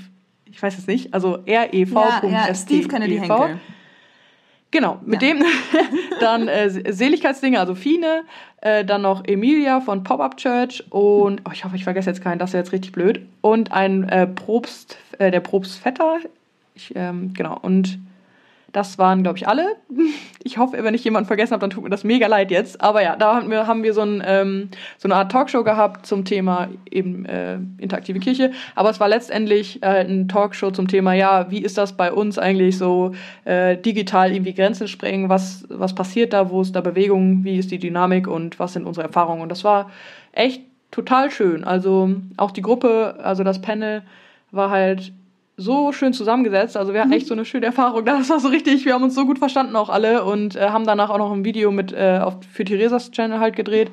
Ich 0.46 0.62
weiß 0.62 0.76
jetzt 0.76 0.88
nicht, 0.88 1.14
also 1.14 1.40
R-E-V. 1.46 2.00
Ja, 2.24 2.48
ja, 2.48 2.56
Steve 2.56 2.88
Kennedy 2.88 3.18
Henkel. 3.18 3.60
Genau, 4.72 5.00
mit 5.06 5.22
ja. 5.22 5.34
dem 5.34 5.44
dann 6.22 6.48
äh, 6.48 6.70
Seligkeitsdinge, 6.94 7.60
also 7.60 7.76
Fine, 7.76 8.24
äh, 8.62 8.86
dann 8.86 9.02
noch 9.02 9.26
Emilia 9.26 9.82
von 9.82 10.04
Pop-Up 10.04 10.38
Church 10.38 10.84
und, 10.90 11.42
oh, 11.46 11.52
ich 11.52 11.66
hoffe, 11.66 11.76
ich 11.76 11.84
vergesse 11.84 12.10
jetzt 12.10 12.24
keinen, 12.24 12.40
das 12.40 12.52
ist 12.52 12.56
jetzt 12.56 12.72
richtig 12.72 12.94
blöd, 12.94 13.28
und 13.42 13.74
ein 13.74 14.08
äh, 14.08 14.28
Probst, 14.28 14.98
äh, 15.20 15.30
der 15.30 15.42
Probstvetter, 15.42 16.20
ich, 16.82 16.94
ähm, 16.96 17.34
genau, 17.34 17.58
und 17.62 18.00
das 18.72 18.98
waren, 18.98 19.24
glaube 19.24 19.38
ich, 19.38 19.48
alle. 19.48 19.76
Ich 20.44 20.58
hoffe, 20.58 20.84
wenn 20.84 20.96
ich 20.96 21.04
jemanden 21.04 21.28
vergessen 21.28 21.54
habe, 21.54 21.62
dann 21.62 21.70
tut 21.70 21.84
mir 21.84 21.92
das 21.92 22.04
mega 22.04 22.26
leid 22.26 22.50
jetzt. 22.50 22.82
Aber 22.82 23.04
ja, 23.04 23.16
da 23.16 23.36
haben 23.36 23.52
wir, 23.52 23.68
haben 23.68 23.84
wir 23.84 23.94
so, 23.94 24.02
ein, 24.02 24.24
ähm, 24.26 24.70
so 24.98 25.08
eine 25.08 25.14
Art 25.14 25.32
Talkshow 25.32 25.64
gehabt 25.64 26.08
zum 26.08 26.26
Thema 26.26 26.68
eben 26.90 27.26
äh, 27.26 27.60
interaktive 27.78 28.18
Kirche. 28.20 28.52
Aber 28.74 28.90
es 28.90 29.00
war 29.00 29.08
letztendlich 29.08 29.84
äh, 29.84 30.04
ein 30.04 30.28
Talkshow 30.28 30.72
zum 30.72 30.88
Thema, 30.88 31.14
ja, 31.14 31.52
wie 31.52 31.60
ist 31.60 31.78
das 31.78 31.96
bei 31.96 32.12
uns 32.12 32.40
eigentlich 32.40 32.80
so 32.80 33.12
äh, 33.46 33.78
digital 33.78 34.32
irgendwie 34.32 34.56
Grenzen 34.56 34.88
sprengen? 34.88 35.30
Was, 35.30 35.64
was 35.70 35.94
passiert 35.94 36.34
da? 36.34 36.50
Wo 36.50 36.64
ist 36.64 36.76
da 36.76 36.82
Bewegung? 36.82 37.44
Wie 37.44 37.58
ist 37.58 37.70
die 37.70 37.78
Dynamik? 37.78 38.28
Und 38.28 38.58
was 38.58 38.74
sind 38.74 38.88
unsere 38.88 39.06
Erfahrungen? 39.06 39.44
Und 39.44 39.50
das 39.50 39.64
war 39.64 39.92
echt 40.32 40.64
total 40.90 41.30
schön. 41.30 41.64
Also 41.64 42.16
auch 42.38 42.50
die 42.50 42.64
Gruppe, 42.64 43.20
also 43.22 43.44
das 43.44 43.62
Panel 43.62 44.02
war 44.50 44.72
halt 44.72 45.14
so 45.62 45.92
schön 45.92 46.14
zusammengesetzt. 46.14 46.76
Also 46.76 46.94
wir 46.94 47.02
hatten 47.02 47.12
echt 47.12 47.28
so 47.28 47.34
eine 47.34 47.46
schöne 47.46 47.68
Erfahrung. 47.68 48.04
Das 48.06 48.30
war 48.30 48.40
so 48.40 48.48
richtig, 48.48 48.86
wir 48.86 48.94
haben 48.94 49.04
uns 49.04 49.16
so 49.16 49.26
gut 49.26 49.40
verstanden 49.40 49.76
auch 49.76 49.90
alle 49.90 50.24
und 50.24 50.56
äh, 50.56 50.70
haben 50.70 50.86
danach 50.86 51.10
auch 51.10 51.18
noch 51.18 51.32
ein 51.32 51.46
Video 51.46 51.72
mit 51.72 51.94
äh, 51.94 52.20
auf, 52.22 52.36
für 52.52 52.66
Theresas 52.66 53.12
Channel 53.12 53.40
halt 53.40 53.56
gedreht. 53.56 53.92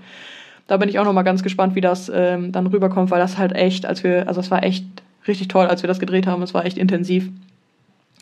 Da 0.67 0.77
bin 0.77 0.89
ich 0.89 0.99
auch 0.99 1.05
noch 1.05 1.13
mal 1.13 1.23
ganz 1.23 1.43
gespannt, 1.43 1.75
wie 1.75 1.81
das 1.81 2.11
ähm, 2.15 2.53
dann 2.53 2.67
rüberkommt, 2.67 3.11
weil 3.11 3.21
das 3.21 3.39
halt 3.39 3.53
echt, 3.53 3.87
als 3.87 4.03
wir, 4.05 4.29
also 4.29 4.41
es 4.41 4.51
war 4.51 4.63
echt 4.63 4.85
richtig 5.27 5.49
toll, 5.49 5.67
als 5.67 5.83
wir 5.83 5.89
das 5.89 5.99
gedreht 5.99 6.27
haben. 6.27 6.43
Es 6.43 6.55
war 6.55 6.65
echt 6.65 6.79
intensiv. 6.79 7.31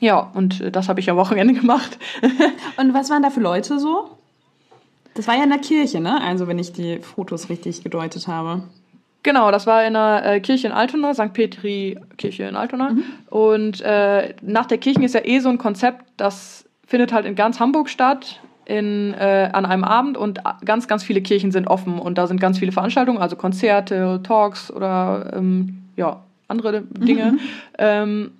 Ja, 0.01 0.31
und 0.35 0.61
äh, 0.61 0.71
das 0.71 0.89
habe 0.89 1.01
ich 1.01 1.11
am 1.11 1.17
Wochenende 1.17 1.55
gemacht. 1.61 1.99
und 2.77 2.95
was 2.95 3.11
waren 3.11 3.23
da 3.23 3.31
für 3.31 3.41
Leute 3.41 3.79
so? 3.79 4.11
Das 5.15 5.27
war 5.27 5.37
ja 5.37 5.45
in 5.45 5.51
der 5.51 5.59
Kirche, 5.59 6.01
ne? 6.01 6.21
Also 6.21 6.47
wenn 6.47 6.59
ich 6.59 6.73
die 6.73 6.99
Fotos 6.99 7.49
richtig 7.49 7.83
gedeutet 7.83 8.29
habe. 8.29 8.63
Genau, 9.27 9.51
das 9.51 9.67
war 9.67 9.85
in 9.85 9.97
einer 9.97 10.25
äh, 10.25 10.41
Kirche 10.41 10.69
in 10.69 10.73
Altona, 10.73 11.13
St. 11.13 11.33
Petri 11.33 11.99
Kirche 12.17 12.45
in 12.45 12.55
Altona. 12.55 12.91
Mhm. 12.91 13.03
Und 13.29 13.81
äh, 13.81 14.37
nach 14.41 14.67
der 14.67 14.79
Kirchen 14.79 15.03
ist 15.03 15.17
ja 15.17 15.21
eh 15.25 15.41
so 15.41 15.49
ein 15.49 15.59
Konzept, 15.59 16.05
das 16.17 16.65
findet 16.87 17.13
halt 17.13 17.27
in 17.27 17.35
ganz 17.35 17.59
Hamburg 17.59 17.89
statt 17.89 18.41
in, 18.67 19.15
äh, 19.15 19.51
an 19.53 19.67
einem 19.67 19.83
Abend 19.83 20.17
und 20.17 20.39
ganz, 20.65 20.87
ganz 20.87 21.03
viele 21.03 21.23
Kirchen 21.23 21.51
sind 21.51 21.67
offen 21.67 21.99
und 21.99 22.19
da 22.19 22.29
sind 22.29 22.41
ganz 22.41 22.61
viele 22.61 22.71
Veranstaltungen, 22.71 23.19
also 23.19 23.35
Konzerte, 23.35 24.21
Talks 24.23 24.71
oder 24.71 25.33
ähm, 25.35 25.83
ja, 25.97 26.21
andere 26.47 26.83
Dinge. 26.83 27.33
Mhm. 27.33 27.41
Ähm, 27.79 28.31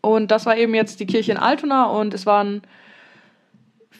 und 0.00 0.32
das 0.32 0.44
war 0.44 0.56
eben 0.56 0.74
jetzt 0.74 0.98
die 0.98 1.06
Kirche 1.06 1.30
in 1.30 1.38
Altona 1.38 1.84
und 1.84 2.14
es 2.14 2.26
waren 2.26 2.62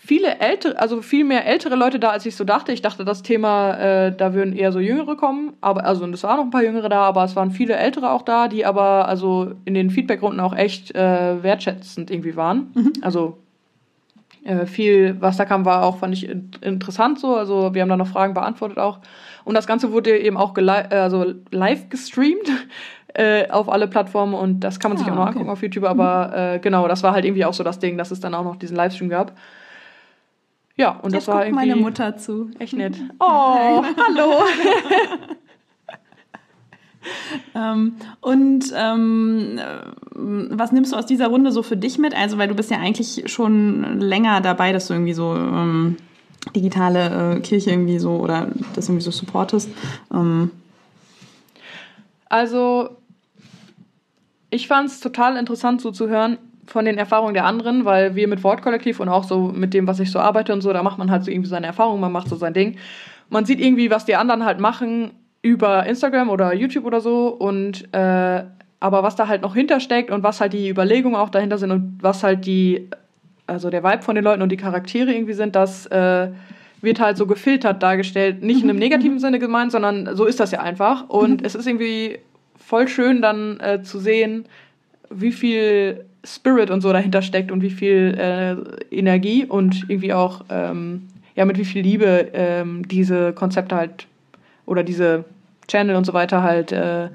viele 0.05 0.41
ältere, 0.41 0.79
also 0.81 1.01
viel 1.01 1.25
mehr 1.25 1.47
ältere 1.47 1.77
Leute 1.77 2.01
da, 2.01 2.11
als 2.11 2.27
ich 2.27 2.35
so 2.35 2.43
dachte. 2.43 2.73
Ich 2.73 2.83
dachte, 2.83 3.05
das 3.05 3.23
Thema, 3.23 3.75
äh, 3.79 4.17
da 4.17 4.35
würden 4.35 4.53
eher 4.53 4.73
so 4.73 4.81
Jüngere 4.81 5.17
kommen, 5.17 5.53
aber 5.61 5.85
also 5.85 6.03
und 6.03 6.13
es 6.13 6.25
waren 6.25 6.39
noch 6.39 6.45
ein 6.45 6.51
paar 6.51 6.65
Jüngere 6.65 6.89
da, 6.89 7.03
aber 7.03 7.23
es 7.23 7.37
waren 7.37 7.53
viele 7.53 7.77
Ältere 7.77 8.11
auch 8.11 8.23
da, 8.23 8.49
die 8.49 8.67
aber 8.67 9.07
also 9.07 9.53
in 9.65 9.75
den 9.75 9.91
Feedbackrunden 9.91 10.41
auch 10.41 10.57
echt 10.57 10.93
äh, 10.97 11.43
wertschätzend 11.43 12.11
irgendwie 12.11 12.35
waren. 12.35 12.73
Mhm. 12.75 12.93
Also 13.01 13.39
äh, 14.45 14.67
viel, 14.67 15.21
was 15.21 15.37
da 15.37 15.45
kam, 15.45 15.65
war 15.65 15.85
auch 15.85 15.99
fand 15.99 16.15
ich 16.15 16.29
interessant 16.29 17.21
so. 17.21 17.37
Also 17.37 17.73
wir 17.73 17.83
haben 17.83 17.89
da 17.89 17.97
noch 17.97 18.09
Fragen 18.09 18.35
beantwortet 18.35 18.79
auch. 18.79 18.99
Und 19.45 19.55
das 19.55 19.69
Ganze 19.69 19.93
wurde 19.93 20.19
eben 20.19 20.37
auch 20.37 20.57
also 20.91 21.35
live 21.51 21.89
gestreamt. 21.89 22.51
Äh, 23.15 23.51
auf 23.51 23.69
alle 23.69 23.89
Plattformen 23.89 24.33
und 24.33 24.61
das 24.61 24.81
kann 24.81 24.91
man 24.91 24.97
sich 24.97 25.07
ah, 25.07 25.11
auch 25.11 25.17
noch 25.17 25.23
okay. 25.25 25.33
angucken 25.33 25.51
auf 25.51 25.61
YouTube, 25.61 25.85
aber 25.85 26.29
mhm. 26.29 26.35
äh, 26.35 26.59
genau, 26.61 26.89
das 26.89 27.03
war 27.03 27.13
halt 27.13 27.27
irgendwie 27.27 27.45
auch 27.45 27.53
so 27.53 27.63
das 27.63 27.79
Ding, 27.79 27.99
dass 27.99 28.11
es 28.11 28.21
dann 28.21 28.35
auch 28.35 28.43
noch 28.43 28.57
diesen 28.57 28.75
Livestream 28.75 29.11
gab. 29.11 29.33
Ja, 30.77 30.99
und 31.03 31.15
das 31.15 31.29
war 31.29 31.45
irgendwie. 31.45 31.67
meine 31.67 31.77
Mutter 31.77 32.17
zu. 32.17 32.51
Echt 32.59 32.75
nett. 32.75 32.97
Oh, 33.19 33.85
hallo. 33.97 34.43
ähm, 37.55 37.97
und 38.21 38.65
ähm, 38.75 39.61
was 40.51 40.73
nimmst 40.73 40.93
du 40.93 40.97
aus 40.97 41.07
dieser 41.07 41.29
Runde 41.29 41.53
so 41.53 41.63
für 41.63 41.77
dich 41.77 41.99
mit? 41.99 42.17
Also, 42.17 42.39
weil 42.39 42.49
du 42.49 42.55
bist 42.55 42.71
ja 42.71 42.79
eigentlich 42.79 43.31
schon 43.31 44.01
länger 44.01 44.41
dabei, 44.41 44.73
dass 44.73 44.89
du 44.89 44.95
irgendwie 44.95 45.13
so 45.13 45.35
ähm, 45.35 45.97
digitale 46.57 47.37
äh, 47.37 47.41
Kirche 47.41 47.71
irgendwie 47.71 47.99
so 47.99 48.17
oder 48.17 48.49
das 48.75 48.89
irgendwie 48.89 49.05
so 49.05 49.11
supportest. 49.11 49.69
Ähm. 50.13 50.51
Also, 52.29 52.97
ich 54.51 54.69
fand 54.69 54.89
es 54.89 55.01
total 55.01 55.37
interessant 55.37 55.81
so 55.81 55.91
zu 55.91 56.09
hören, 56.09 56.39
von 56.67 56.85
den 56.85 56.99
Erfahrungen 56.99 57.35
der 57.35 57.45
anderen, 57.45 57.85
weil 57.85 58.15
wir 58.15 58.29
mit 58.29 58.45
Wortkollektiv 58.45 59.01
und 59.01 59.09
auch 59.09 59.25
so 59.25 59.53
mit 59.55 59.75
dem, 59.75 59.87
was 59.87 60.01
ich 60.01 60.11
so 60.11 60.19
arbeite 60.19 60.53
und 60.53 60.61
so, 60.61 60.73
da 60.73 60.83
macht 60.83 60.99
man 60.99 61.11
halt 61.11 61.25
so 61.25 61.31
irgendwie 61.31 61.49
seine 61.49 61.67
Erfahrungen, 61.67 62.01
man 62.01 62.13
macht 62.13 62.29
so 62.29 62.37
sein 62.37 62.55
Ding. 62.55 62.77
Man 63.29 63.45
sieht 63.45 63.61
irgendwie, 63.61 63.91
was 63.91 64.05
die 64.05 64.15
anderen 64.15 64.45
halt 64.45 64.61
machen 64.61 65.13
über 65.43 65.85
Instagram 65.87 66.31
oder 66.31 66.55
YouTube 66.55 66.85
oder 66.85 67.01
so 67.01 67.29
und 67.29 67.93
äh, 67.93 68.45
aber 68.79 69.03
was 69.03 69.17
da 69.17 69.29
halt 69.29 69.43
noch 69.43 69.55
hintersteckt 69.55 70.11
und 70.11 70.23
was 70.23 70.41
halt 70.41 70.53
die 70.53 70.69
Überlegungen 70.69 71.17
auch 71.17 71.31
dahinter 71.31 71.59
sind 71.59 71.71
und 71.71 71.99
was 72.01 72.23
halt 72.23 72.47
die, 72.47 72.89
also 73.47 73.71
der 73.71 73.85
Vibe 73.85 74.03
von 74.03 74.15
den 74.15 74.25
Leuten 74.25 74.43
und 74.43 74.51
die 74.51 74.57
Charaktere 74.57 75.13
irgendwie 75.13 75.35
sind, 75.35 75.55
das 75.55 75.87
äh, 75.87 76.29
wird 76.81 76.99
halt 76.99 77.17
so 77.17 77.27
gefiltert 77.27 77.83
dargestellt. 77.83 78.43
Nicht 78.43 78.63
in 78.63 78.69
einem 78.69 78.79
negativen 78.81 79.21
Sinne 79.21 79.39
gemeint, 79.39 79.71
sondern 79.71 80.17
so 80.17 80.25
ist 80.25 80.41
das 80.41 80.51
ja 80.51 80.61
einfach. 80.61 81.09
Und 81.09 81.41
mhm. 81.41 81.47
es 81.47 81.55
ist 81.55 81.67
irgendwie 81.67 82.19
voll 82.57 82.89
schön 82.89 83.23
dann 83.23 83.61
äh, 83.61 83.83
zu 83.83 84.01
sehen, 84.01 84.47
wie 85.11 85.33
viel 85.33 86.05
Spirit 86.25 86.71
und 86.71 86.81
so 86.81 86.93
dahinter 86.93 87.23
steckt 87.23 87.51
und 87.51 87.63
wie 87.63 87.71
viel 87.71 88.17
äh, 88.19 88.95
Energie 88.95 89.45
und 89.45 89.85
irgendwie 89.89 90.13
auch 90.13 90.45
ähm, 90.51 91.09
ja 91.35 91.45
mit 91.45 91.59
wie 91.59 91.65
viel 91.65 91.83
Liebe 91.83 92.31
ähm, 92.33 92.87
diese 92.87 93.33
Konzepte 93.33 93.75
halt 93.75 94.07
oder 94.67 94.85
diese 94.85 95.25
Channel 95.69 95.97
und 95.97 96.05
so 96.05 96.13
weiter 96.13 96.43
halt 96.43 96.73
äh, 96.73 97.09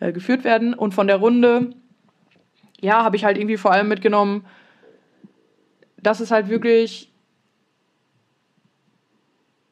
äh, 0.00 0.12
geführt 0.12 0.44
werden. 0.44 0.74
Und 0.74 0.94
von 0.94 1.06
der 1.06 1.16
Runde, 1.16 1.70
ja, 2.80 3.04
habe 3.04 3.16
ich 3.16 3.24
halt 3.24 3.38
irgendwie 3.38 3.56
vor 3.56 3.72
allem 3.72 3.88
mitgenommen, 3.88 4.44
dass 5.96 6.20
es 6.20 6.30
halt 6.30 6.48
wirklich 6.48 7.10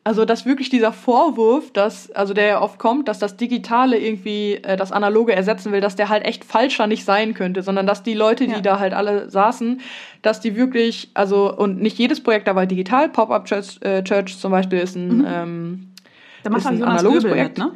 also, 0.04 0.24
dass 0.24 0.46
wirklich 0.46 0.68
dieser 0.68 0.92
Vorwurf, 0.92 1.72
dass, 1.72 2.10
also 2.10 2.34
der 2.34 2.46
ja 2.46 2.60
oft 2.60 2.80
kommt, 2.80 3.06
dass 3.06 3.20
das 3.20 3.36
Digitale 3.36 3.96
irgendwie 3.98 4.54
äh, 4.54 4.76
das 4.76 4.90
Analoge 4.90 5.32
ersetzen 5.32 5.70
will, 5.70 5.80
dass 5.80 5.94
der 5.94 6.08
halt 6.08 6.24
echt 6.24 6.44
falscher 6.44 6.88
nicht 6.88 7.04
sein 7.04 7.34
könnte, 7.34 7.62
sondern 7.62 7.86
dass 7.86 8.02
die 8.02 8.14
Leute, 8.14 8.46
die 8.46 8.52
ja. 8.52 8.60
da 8.60 8.78
halt 8.80 8.94
alle 8.94 9.30
saßen, 9.30 9.80
dass 10.20 10.40
die 10.40 10.56
wirklich, 10.56 11.10
also, 11.14 11.56
und 11.56 11.80
nicht 11.80 11.98
jedes 11.98 12.20
Projekt 12.20 12.48
da 12.48 12.56
war 12.56 12.66
digital, 12.66 13.10
Pop-Up 13.10 13.44
Church, 13.44 13.78
äh, 13.82 14.02
Church 14.02 14.38
zum 14.38 14.50
Beispiel 14.50 14.80
ist 14.80 14.96
ein, 14.96 15.18
mhm. 15.18 15.26
ähm, 15.28 15.92
da 16.42 16.50
macht 16.50 16.62
ist 16.62 16.66
ein 16.66 16.82
analoges 16.82 17.22
Projekt. 17.22 17.58
Mit, 17.58 17.66
ne? 17.68 17.72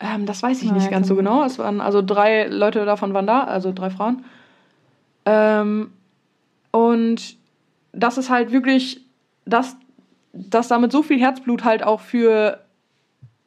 Ähm, 0.00 0.26
das 0.26 0.42
weiß 0.42 0.62
ich 0.62 0.68
ja, 0.68 0.74
nicht 0.74 0.90
ganz 0.90 1.06
so 1.06 1.14
genau. 1.14 1.44
Es 1.44 1.60
waren, 1.60 1.80
also 1.80 2.02
drei 2.02 2.48
Leute 2.48 2.84
davon 2.84 3.14
waren 3.14 3.28
da, 3.28 3.44
also 3.44 3.72
drei 3.72 3.90
Frauen. 3.90 4.24
Ähm, 5.26 5.92
und 6.72 7.36
das 7.92 8.18
ist 8.18 8.30
halt 8.30 8.50
wirklich, 8.50 9.04
das 9.44 9.76
dass 10.32 10.68
damit 10.68 10.92
so 10.92 11.02
viel 11.02 11.20
Herzblut 11.20 11.64
halt 11.64 11.82
auch 11.82 12.00
für, 12.00 12.60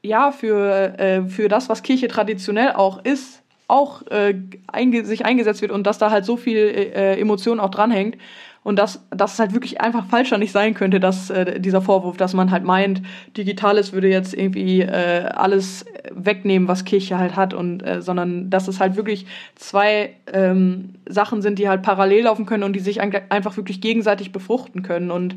ja, 0.01 0.31
für, 0.31 0.99
äh, 0.99 1.23
für 1.27 1.47
das, 1.47 1.69
was 1.69 1.83
Kirche 1.83 2.07
traditionell 2.07 2.73
auch 2.73 3.03
ist, 3.03 3.41
auch 3.67 4.05
äh, 4.07 4.35
einge 4.67 5.05
sich 5.05 5.25
eingesetzt 5.25 5.61
wird 5.61 5.71
und 5.71 5.87
dass 5.87 5.97
da 5.97 6.11
halt 6.11 6.25
so 6.25 6.37
viel 6.37 6.57
äh, 6.57 7.19
Emotion 7.19 7.59
auch 7.59 7.71
dranhängt. 7.71 8.17
Und 8.63 8.79
dass, 8.79 9.05
dass 9.09 9.33
es 9.33 9.39
halt 9.39 9.53
wirklich 9.53 9.81
einfach 9.81 10.05
falscher 10.05 10.37
nicht 10.37 10.53
sein 10.53 10.73
könnte, 10.73 11.01
dass 11.01 11.29
äh, 11.29 11.59
dieser 11.59 11.81
Vorwurf, 11.81 12.15
dass 12.15 12.33
man 12.33 12.49
halt 12.49 12.63
meint, 12.63 13.01
Digitales 13.35 13.91
würde 13.91 14.07
jetzt 14.07 14.33
irgendwie 14.33 14.81
äh, 14.81 15.25
alles 15.25 15.85
wegnehmen, 16.11 16.69
was 16.69 16.85
Kirche 16.85 17.17
halt 17.17 17.35
hat, 17.35 17.53
und 17.53 17.81
äh, 17.81 18.01
sondern 18.01 18.49
dass 18.49 18.69
es 18.69 18.79
halt 18.79 18.95
wirklich 18.95 19.25
zwei 19.55 20.15
ähm, 20.31 20.95
Sachen 21.05 21.41
sind, 21.41 21.59
die 21.59 21.67
halt 21.67 21.81
parallel 21.81 22.23
laufen 22.23 22.45
können 22.45 22.63
und 22.63 22.73
die 22.73 22.79
sich 22.79 23.01
einfach 23.01 23.57
wirklich 23.57 23.81
gegenseitig 23.81 24.31
befruchten 24.31 24.81
können. 24.81 25.11
Und 25.11 25.35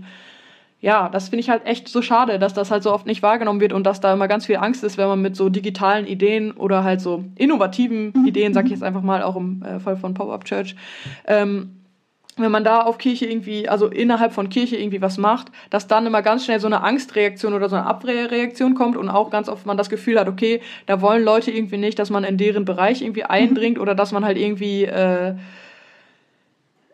ja, 0.80 1.08
das 1.08 1.30
finde 1.30 1.40
ich 1.40 1.50
halt 1.50 1.64
echt 1.64 1.88
so 1.88 2.02
schade, 2.02 2.38
dass 2.38 2.52
das 2.52 2.70
halt 2.70 2.82
so 2.82 2.92
oft 2.92 3.06
nicht 3.06 3.22
wahrgenommen 3.22 3.60
wird 3.60 3.72
und 3.72 3.84
dass 3.84 4.00
da 4.00 4.12
immer 4.12 4.28
ganz 4.28 4.46
viel 4.46 4.56
Angst 4.56 4.84
ist, 4.84 4.98
wenn 4.98 5.08
man 5.08 5.22
mit 5.22 5.34
so 5.34 5.48
digitalen 5.48 6.06
Ideen 6.06 6.52
oder 6.52 6.84
halt 6.84 7.00
so 7.00 7.24
innovativen 7.34 8.12
mhm. 8.14 8.26
Ideen, 8.26 8.52
sag 8.52 8.66
ich 8.66 8.70
mhm. 8.70 8.74
jetzt 8.74 8.82
einfach 8.82 9.02
mal, 9.02 9.22
auch 9.22 9.36
im 9.36 9.62
äh, 9.62 9.80
Fall 9.80 9.96
von 9.96 10.14
Pop-Up 10.14 10.44
Church, 10.44 10.76
ähm, 11.26 11.76
wenn 12.38 12.50
man 12.50 12.64
da 12.64 12.82
auf 12.82 12.98
Kirche 12.98 13.24
irgendwie, 13.24 13.66
also 13.66 13.86
innerhalb 13.86 14.34
von 14.34 14.50
Kirche 14.50 14.76
irgendwie 14.76 15.00
was 15.00 15.16
macht, 15.16 15.50
dass 15.70 15.86
dann 15.86 16.04
immer 16.04 16.20
ganz 16.20 16.44
schnell 16.44 16.60
so 16.60 16.66
eine 16.66 16.82
Angstreaktion 16.82 17.54
oder 17.54 17.70
so 17.70 17.76
eine 17.76 17.86
Abwehrreaktion 17.86 18.74
kommt 18.74 18.98
und 18.98 19.08
auch 19.08 19.30
ganz 19.30 19.48
oft 19.48 19.64
man 19.64 19.78
das 19.78 19.88
Gefühl 19.88 20.20
hat, 20.20 20.28
okay, 20.28 20.60
da 20.84 21.00
wollen 21.00 21.24
Leute 21.24 21.50
irgendwie 21.50 21.78
nicht, 21.78 21.98
dass 21.98 22.10
man 22.10 22.24
in 22.24 22.36
deren 22.36 22.66
Bereich 22.66 23.00
irgendwie 23.00 23.22
mhm. 23.22 23.30
eindringt 23.30 23.76
mhm. 23.76 23.82
oder 23.82 23.94
dass 23.94 24.12
man 24.12 24.24
halt 24.24 24.36
irgendwie 24.36 24.84
äh, 24.84 25.34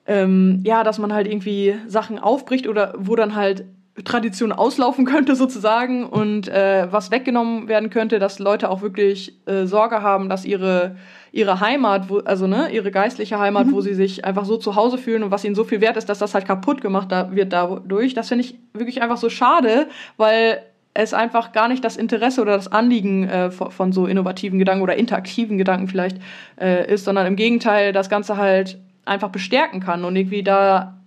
ähm, 0.06 0.60
ja, 0.64 0.84
dass 0.84 0.98
man 0.98 1.12
halt 1.12 1.26
irgendwie 1.26 1.76
Sachen 1.86 2.18
aufbricht 2.18 2.66
oder 2.66 2.94
wo 2.98 3.16
dann 3.16 3.34
halt 3.34 3.64
Tradition 4.04 4.52
auslaufen 4.52 5.04
könnte 5.04 5.36
sozusagen 5.36 6.04
und 6.04 6.48
äh, 6.48 6.88
was 6.90 7.10
weggenommen 7.10 7.68
werden 7.68 7.90
könnte, 7.90 8.18
dass 8.18 8.38
Leute 8.38 8.70
auch 8.70 8.80
wirklich 8.80 9.38
äh, 9.46 9.66
Sorge 9.66 10.02
haben, 10.02 10.28
dass 10.28 10.44
ihre 10.44 10.96
ihre 11.32 11.60
Heimat, 11.60 12.10
wo, 12.10 12.18
also 12.18 12.46
ne, 12.46 12.68
ihre 12.70 12.90
geistliche 12.90 13.38
Heimat, 13.38 13.66
mhm. 13.66 13.72
wo 13.72 13.80
sie 13.80 13.94
sich 13.94 14.24
einfach 14.24 14.44
so 14.44 14.58
zu 14.58 14.76
Hause 14.76 14.98
fühlen 14.98 15.22
und 15.22 15.30
was 15.30 15.44
ihnen 15.44 15.54
so 15.54 15.64
viel 15.64 15.80
wert 15.80 15.96
ist, 15.96 16.08
dass 16.08 16.18
das 16.18 16.34
halt 16.34 16.46
kaputt 16.46 16.82
gemacht 16.82 17.10
da, 17.10 17.34
wird 17.34 17.52
dadurch. 17.52 18.14
Das 18.14 18.28
finde 18.28 18.44
ich 18.44 18.58
wirklich 18.74 19.00
einfach 19.02 19.16
so 19.16 19.30
schade, 19.30 19.88
weil 20.18 20.62
es 20.94 21.14
einfach 21.14 21.52
gar 21.52 21.68
nicht 21.68 21.82
das 21.82 21.96
Interesse 21.96 22.42
oder 22.42 22.54
das 22.54 22.70
Anliegen 22.70 23.26
äh, 23.26 23.50
von, 23.50 23.70
von, 23.70 23.92
so 23.92 24.06
innovativen 24.06 24.58
Gedanken 24.58 24.82
oder 24.82 24.96
interaktiven 24.96 25.56
Gedanken 25.56 25.88
vielleicht 25.88 26.18
äh, 26.60 26.92
ist, 26.92 27.06
sondern 27.06 27.26
im 27.26 27.36
Gegenteil 27.36 27.94
das 27.94 28.10
Ganze 28.10 28.36
halt 28.36 28.78
einfach 29.04 29.30
bestärken 29.30 29.80
kann 29.80 30.04
und 30.04 30.16
irgendwie 30.16 30.42
da 30.42 30.98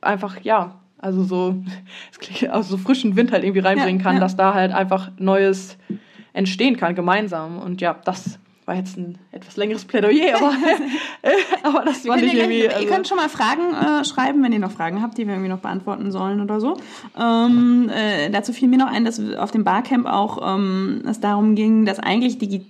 einfach, 0.00 0.40
ja, 0.42 0.76
also 0.98 1.24
so, 1.24 1.56
also 2.50 2.76
so 2.76 2.82
frischen 2.82 3.16
Wind 3.16 3.32
halt 3.32 3.44
irgendwie 3.44 3.60
reinbringen 3.60 4.00
ja, 4.00 4.04
kann, 4.04 4.14
ja. 4.14 4.20
dass 4.20 4.36
da 4.36 4.54
halt 4.54 4.72
einfach 4.72 5.10
Neues 5.18 5.76
entstehen 6.32 6.76
kann, 6.76 6.94
gemeinsam. 6.94 7.58
Und 7.58 7.80
ja, 7.80 7.96
das 8.04 8.38
war 8.64 8.76
jetzt 8.76 8.96
ein 8.96 9.18
etwas 9.32 9.56
längeres 9.56 9.84
Plädoyer, 9.84 10.36
aber, 10.36 10.52
aber 11.62 11.84
das 11.84 12.06
war 12.06 12.16
nicht 12.16 12.34
irgendwie. 12.34 12.68
Also 12.68 12.84
ihr 12.84 12.88
könnt 12.88 13.08
schon 13.08 13.16
mal 13.16 13.28
Fragen 13.28 13.74
äh, 13.74 14.04
schreiben, 14.04 14.42
wenn 14.42 14.52
ihr 14.52 14.60
noch 14.60 14.70
Fragen 14.70 15.02
habt, 15.02 15.18
die 15.18 15.26
wir 15.26 15.34
irgendwie 15.34 15.50
noch 15.50 15.58
beantworten 15.58 16.12
sollen 16.12 16.40
oder 16.40 16.60
so. 16.60 16.76
Ähm, 17.18 17.90
äh, 17.92 18.30
dazu 18.30 18.52
fiel 18.52 18.68
mir 18.68 18.78
noch 18.78 18.90
ein, 18.90 19.04
dass 19.04 19.20
auf 19.36 19.50
dem 19.50 19.64
Barcamp 19.64 20.06
auch 20.06 20.54
ähm, 20.54 21.02
es 21.08 21.20
darum 21.20 21.54
ging, 21.54 21.84
dass 21.84 21.98
eigentlich 21.98 22.38
die 22.38 22.64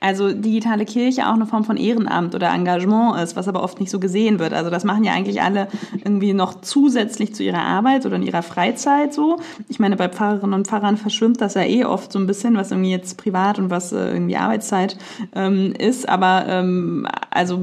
also 0.00 0.32
digitale 0.32 0.84
Kirche 0.84 1.26
auch 1.26 1.34
eine 1.34 1.46
Form 1.46 1.64
von 1.64 1.76
Ehrenamt 1.76 2.34
oder 2.34 2.50
Engagement 2.50 3.20
ist, 3.20 3.34
was 3.34 3.48
aber 3.48 3.64
oft 3.64 3.80
nicht 3.80 3.90
so 3.90 3.98
gesehen 3.98 4.38
wird. 4.38 4.52
Also 4.52 4.70
das 4.70 4.84
machen 4.84 5.02
ja 5.02 5.12
eigentlich 5.12 5.42
alle 5.42 5.66
irgendwie 5.92 6.34
noch 6.34 6.60
zusätzlich 6.60 7.34
zu 7.34 7.42
ihrer 7.42 7.62
Arbeit 7.62 8.06
oder 8.06 8.14
in 8.14 8.22
ihrer 8.22 8.42
Freizeit 8.42 9.12
so. 9.12 9.38
Ich 9.68 9.80
meine, 9.80 9.96
bei 9.96 10.08
Pfarrerinnen 10.08 10.54
und 10.54 10.68
Pfarrern 10.68 10.98
verschwimmt 10.98 11.40
das 11.40 11.54
ja 11.54 11.62
eh 11.62 11.84
oft 11.84 12.12
so 12.12 12.20
ein 12.20 12.28
bisschen, 12.28 12.56
was 12.56 12.70
irgendwie 12.70 12.92
jetzt 12.92 13.18
privat 13.18 13.58
und 13.58 13.70
was 13.70 13.92
äh, 13.92 14.12
irgendwie 14.12 14.36
Arbeitszeit 14.36 14.96
ähm, 15.34 15.74
ist. 15.76 16.08
Aber 16.08 16.44
ähm, 16.46 17.08
also 17.30 17.60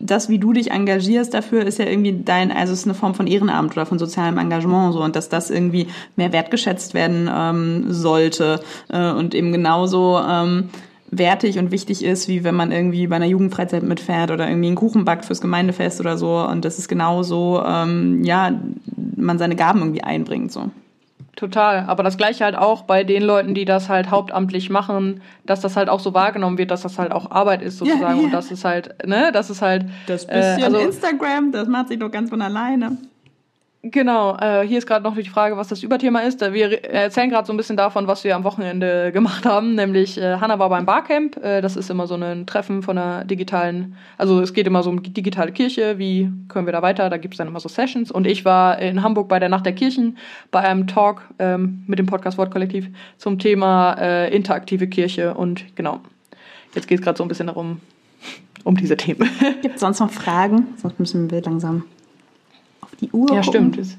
das, 0.00 0.28
wie 0.28 0.40
du 0.40 0.52
dich 0.52 0.72
engagierst 0.72 1.32
dafür, 1.32 1.64
ist 1.64 1.78
ja 1.78 1.86
irgendwie 1.86 2.22
dein, 2.24 2.50
also 2.50 2.72
es 2.72 2.80
ist 2.80 2.86
eine 2.86 2.94
Form 2.94 3.14
von 3.14 3.28
Ehrenamt 3.28 3.72
oder 3.72 3.86
von 3.86 4.00
sozialem 4.00 4.38
Engagement 4.38 4.94
so 4.94 5.02
und 5.02 5.14
dass 5.14 5.28
das 5.28 5.48
irgendwie 5.48 5.86
mehr 6.16 6.32
wertgeschätzt 6.32 6.94
werden 6.94 7.30
ähm, 7.32 7.84
sollte 7.92 8.60
äh, 8.88 9.12
und 9.12 9.34
eben 9.36 9.52
genauso 9.52 10.18
ähm, 10.18 10.70
wertig 11.10 11.58
und 11.58 11.70
wichtig 11.70 12.04
ist, 12.04 12.28
wie 12.28 12.44
wenn 12.44 12.54
man 12.54 12.72
irgendwie 12.72 13.06
bei 13.06 13.16
einer 13.16 13.26
Jugendfreizeit 13.26 13.82
mitfährt 13.82 14.30
oder 14.30 14.48
irgendwie 14.48 14.68
einen 14.68 14.76
Kuchen 14.76 15.04
backt 15.04 15.24
fürs 15.24 15.40
Gemeindefest 15.40 16.00
oder 16.00 16.18
so. 16.18 16.38
Und 16.38 16.64
das 16.64 16.78
ist 16.78 16.88
genauso, 16.88 17.62
ähm, 17.64 18.22
ja, 18.24 18.52
man 19.16 19.38
seine 19.38 19.56
Gaben 19.56 19.80
irgendwie 19.80 20.02
einbringt, 20.02 20.52
so. 20.52 20.70
Total. 21.38 21.84
Aber 21.86 22.02
das 22.02 22.16
Gleiche 22.16 22.44
halt 22.44 22.56
auch 22.56 22.82
bei 22.82 23.04
den 23.04 23.22
Leuten, 23.22 23.54
die 23.54 23.64
das 23.64 23.88
halt 23.88 24.10
hauptamtlich 24.10 24.70
machen, 24.70 25.20
dass 25.46 25.60
das 25.60 25.76
halt 25.76 25.88
auch 25.88 26.00
so 26.00 26.12
wahrgenommen 26.12 26.58
wird, 26.58 26.72
dass 26.72 26.82
das 26.82 26.98
halt 26.98 27.12
auch 27.12 27.30
Arbeit 27.30 27.62
ist 27.62 27.78
sozusagen. 27.78 28.02
Ja, 28.02 28.16
ja. 28.16 28.24
Und 28.24 28.32
das 28.32 28.50
ist 28.50 28.64
halt, 28.64 29.06
ne, 29.06 29.30
das 29.32 29.48
ist 29.48 29.62
halt. 29.62 29.86
Das 30.08 30.26
bisschen 30.26 30.60
äh, 30.60 30.64
also, 30.64 30.78
Instagram, 30.78 31.52
das 31.52 31.68
macht 31.68 31.88
sich 31.88 32.00
doch 32.00 32.10
ganz 32.10 32.30
von 32.30 32.42
alleine. 32.42 32.96
Genau, 33.82 34.36
äh, 34.38 34.66
hier 34.66 34.78
ist 34.78 34.88
gerade 34.88 35.04
noch 35.04 35.14
die 35.14 35.28
Frage, 35.28 35.56
was 35.56 35.68
das 35.68 35.84
Überthema 35.84 36.18
ist. 36.20 36.40
Wir 36.40 36.84
erzählen 36.84 37.30
gerade 37.30 37.46
so 37.46 37.52
ein 37.52 37.56
bisschen 37.56 37.76
davon, 37.76 38.08
was 38.08 38.24
wir 38.24 38.34
am 38.34 38.42
Wochenende 38.42 39.12
gemacht 39.14 39.46
haben. 39.46 39.76
Nämlich, 39.76 40.18
äh, 40.18 40.38
Hanna 40.38 40.58
war 40.58 40.68
beim 40.68 40.84
Barcamp. 40.84 41.36
Äh, 41.36 41.60
das 41.60 41.76
ist 41.76 41.88
immer 41.88 42.08
so 42.08 42.16
ein 42.16 42.44
Treffen 42.44 42.82
von 42.82 42.98
einer 42.98 43.24
digitalen, 43.24 43.94
also 44.16 44.40
es 44.40 44.52
geht 44.52 44.66
immer 44.66 44.82
so 44.82 44.90
um 44.90 45.00
digitale 45.04 45.52
Kirche. 45.52 45.96
Wie 45.96 46.28
können 46.48 46.66
wir 46.66 46.72
da 46.72 46.82
weiter? 46.82 47.08
Da 47.08 47.18
gibt 47.18 47.34
es 47.34 47.38
dann 47.38 47.46
immer 47.46 47.60
so 47.60 47.68
Sessions. 47.68 48.10
Und 48.10 48.26
ich 48.26 48.44
war 48.44 48.80
in 48.80 49.04
Hamburg 49.04 49.28
bei 49.28 49.38
der 49.38 49.48
Nacht 49.48 49.64
der 49.64 49.74
Kirchen 49.74 50.18
bei 50.50 50.58
einem 50.58 50.88
Talk 50.88 51.22
ähm, 51.38 51.84
mit 51.86 52.00
dem 52.00 52.06
Podcast 52.06 52.36
Wortkollektiv 52.36 52.88
zum 53.16 53.38
Thema 53.38 53.92
äh, 53.92 54.34
interaktive 54.34 54.88
Kirche. 54.88 55.34
Und 55.34 55.76
genau, 55.76 56.00
jetzt 56.74 56.88
geht 56.88 56.98
es 56.98 57.04
gerade 57.04 57.16
so 57.16 57.22
ein 57.22 57.28
bisschen 57.28 57.46
darum, 57.46 57.80
um 58.64 58.76
diese 58.76 58.96
Themen. 58.96 59.30
Gibt 59.62 59.76
es 59.76 59.80
sonst 59.80 60.00
noch 60.00 60.10
Fragen? 60.10 60.66
Sonst 60.78 60.98
müssen 60.98 61.30
wir 61.30 61.40
langsam 61.42 61.84
die 63.00 63.10
Uhr. 63.10 63.32
Ja, 63.32 63.42
gucken. 63.42 63.72
stimmt. 63.72 63.98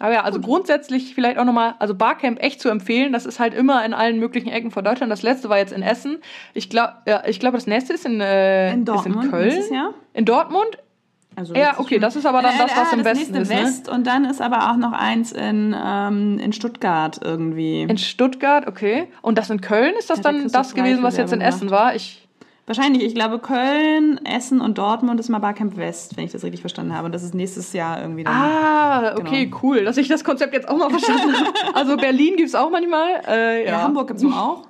Aber 0.00 0.12
ja, 0.12 0.22
also 0.22 0.38
Gut. 0.38 0.46
grundsätzlich 0.46 1.14
vielleicht 1.14 1.38
auch 1.38 1.44
nochmal, 1.44 1.74
also 1.78 1.94
Barcamp 1.94 2.40
echt 2.40 2.60
zu 2.60 2.68
empfehlen. 2.68 3.12
Das 3.12 3.26
ist 3.26 3.40
halt 3.40 3.54
immer 3.54 3.84
in 3.84 3.92
allen 3.92 4.18
möglichen 4.18 4.48
Ecken 4.48 4.70
von 4.70 4.84
Deutschland. 4.84 5.10
Das 5.10 5.22
letzte 5.22 5.48
war 5.48 5.58
jetzt 5.58 5.72
in 5.72 5.82
Essen. 5.82 6.18
Ich 6.54 6.70
glaube, 6.70 6.94
ja, 7.06 7.22
ich 7.26 7.40
glaube, 7.40 7.56
das 7.56 7.66
nächste 7.66 7.94
ist 7.94 8.06
in, 8.06 8.20
äh, 8.20 8.72
in, 8.72 8.84
Dortmund, 8.84 9.16
ist 9.16 9.24
in 9.24 9.30
Köln. 9.30 9.94
In 10.14 10.24
Dortmund. 10.24 10.78
Also 11.34 11.54
ja, 11.54 11.78
okay, 11.78 11.98
das 12.00 12.16
ist 12.16 12.26
aber 12.26 12.42
dann 12.42 12.54
äh, 12.56 12.58
das, 12.58 12.76
was 12.76 12.92
äh, 12.92 12.96
im 12.96 13.04
das 13.04 13.18
Westen 13.18 13.34
ist. 13.36 13.50
Ne? 13.50 13.56
West 13.58 13.88
und 13.88 14.06
dann 14.06 14.24
ist 14.24 14.40
aber 14.40 14.70
auch 14.70 14.76
noch 14.76 14.92
eins 14.92 15.30
in, 15.30 15.74
ähm, 15.80 16.38
in 16.38 16.52
Stuttgart 16.52 17.20
irgendwie. 17.22 17.82
In 17.82 17.98
Stuttgart, 17.98 18.66
okay. 18.66 19.08
Und 19.22 19.38
das 19.38 19.48
in 19.50 19.60
Köln 19.60 19.94
ist 19.98 20.10
das 20.10 20.18
ja, 20.18 20.24
dann 20.24 20.48
das 20.48 20.74
gewesen, 20.74 21.02
was 21.02 21.16
jetzt 21.16 21.32
in 21.32 21.40
Essen 21.40 21.70
war? 21.70 21.94
Ich 21.94 22.27
Wahrscheinlich, 22.68 23.02
ich 23.02 23.14
glaube 23.14 23.38
Köln, 23.38 24.20
Essen 24.26 24.60
und 24.60 24.76
Dortmund 24.76 25.18
ist 25.18 25.30
mal 25.30 25.38
Barcamp 25.38 25.78
West, 25.78 26.18
wenn 26.18 26.26
ich 26.26 26.32
das 26.32 26.44
richtig 26.44 26.60
verstanden 26.60 26.94
habe. 26.94 27.06
Und 27.06 27.14
das 27.14 27.22
ist 27.22 27.34
nächstes 27.34 27.72
Jahr 27.72 28.02
irgendwie 28.02 28.24
dann. 28.24 28.34
Ah, 28.34 29.14
okay, 29.18 29.46
genau. 29.46 29.60
cool, 29.62 29.84
dass 29.86 29.96
ich 29.96 30.06
das 30.06 30.22
Konzept 30.22 30.52
jetzt 30.52 30.68
auch 30.68 30.76
mal 30.76 30.90
verstanden 30.90 31.34
habe. 31.34 31.48
Also 31.74 31.96
Berlin 31.96 32.36
gibt 32.36 32.50
es 32.50 32.54
auch 32.54 32.70
manchmal. 32.70 33.22
Äh, 33.26 33.64
ja. 33.64 33.70
ja. 33.70 33.82
Hamburg 33.82 34.08
gibt 34.08 34.20
es 34.20 34.26
auch. 34.26 34.66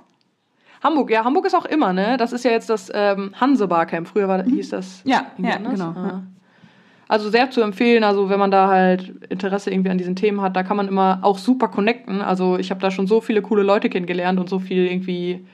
Hamburg, 0.80 1.10
ja, 1.10 1.24
Hamburg 1.24 1.46
ist 1.46 1.56
auch 1.56 1.64
immer, 1.64 1.92
ne? 1.92 2.16
Das 2.18 2.32
ist 2.32 2.44
ja 2.44 2.52
jetzt 2.52 2.70
das 2.70 2.88
ähm, 2.94 3.32
Hanse 3.34 3.66
Barcamp. 3.66 4.06
Früher 4.06 4.28
war, 4.28 4.44
mhm. 4.44 4.50
hieß 4.50 4.68
das. 4.68 5.02
Ja, 5.04 5.32
ja 5.36 5.56
genau. 5.56 5.88
Ah. 5.96 6.06
Ja. 6.06 6.22
Also 7.08 7.30
sehr 7.30 7.50
zu 7.50 7.62
empfehlen, 7.62 8.04
also 8.04 8.30
wenn 8.30 8.38
man 8.38 8.52
da 8.52 8.68
halt 8.68 9.12
Interesse 9.28 9.72
irgendwie 9.72 9.90
an 9.90 9.98
diesen 9.98 10.14
Themen 10.14 10.40
hat, 10.40 10.54
da 10.54 10.62
kann 10.62 10.76
man 10.76 10.86
immer 10.86 11.18
auch 11.22 11.38
super 11.38 11.66
connecten. 11.66 12.20
Also 12.20 12.58
ich 12.58 12.70
habe 12.70 12.80
da 12.80 12.92
schon 12.92 13.08
so 13.08 13.20
viele 13.20 13.42
coole 13.42 13.64
Leute 13.64 13.88
kennengelernt 13.88 14.38
und 14.38 14.48
so 14.48 14.60
viel 14.60 14.86
irgendwie 14.86 15.44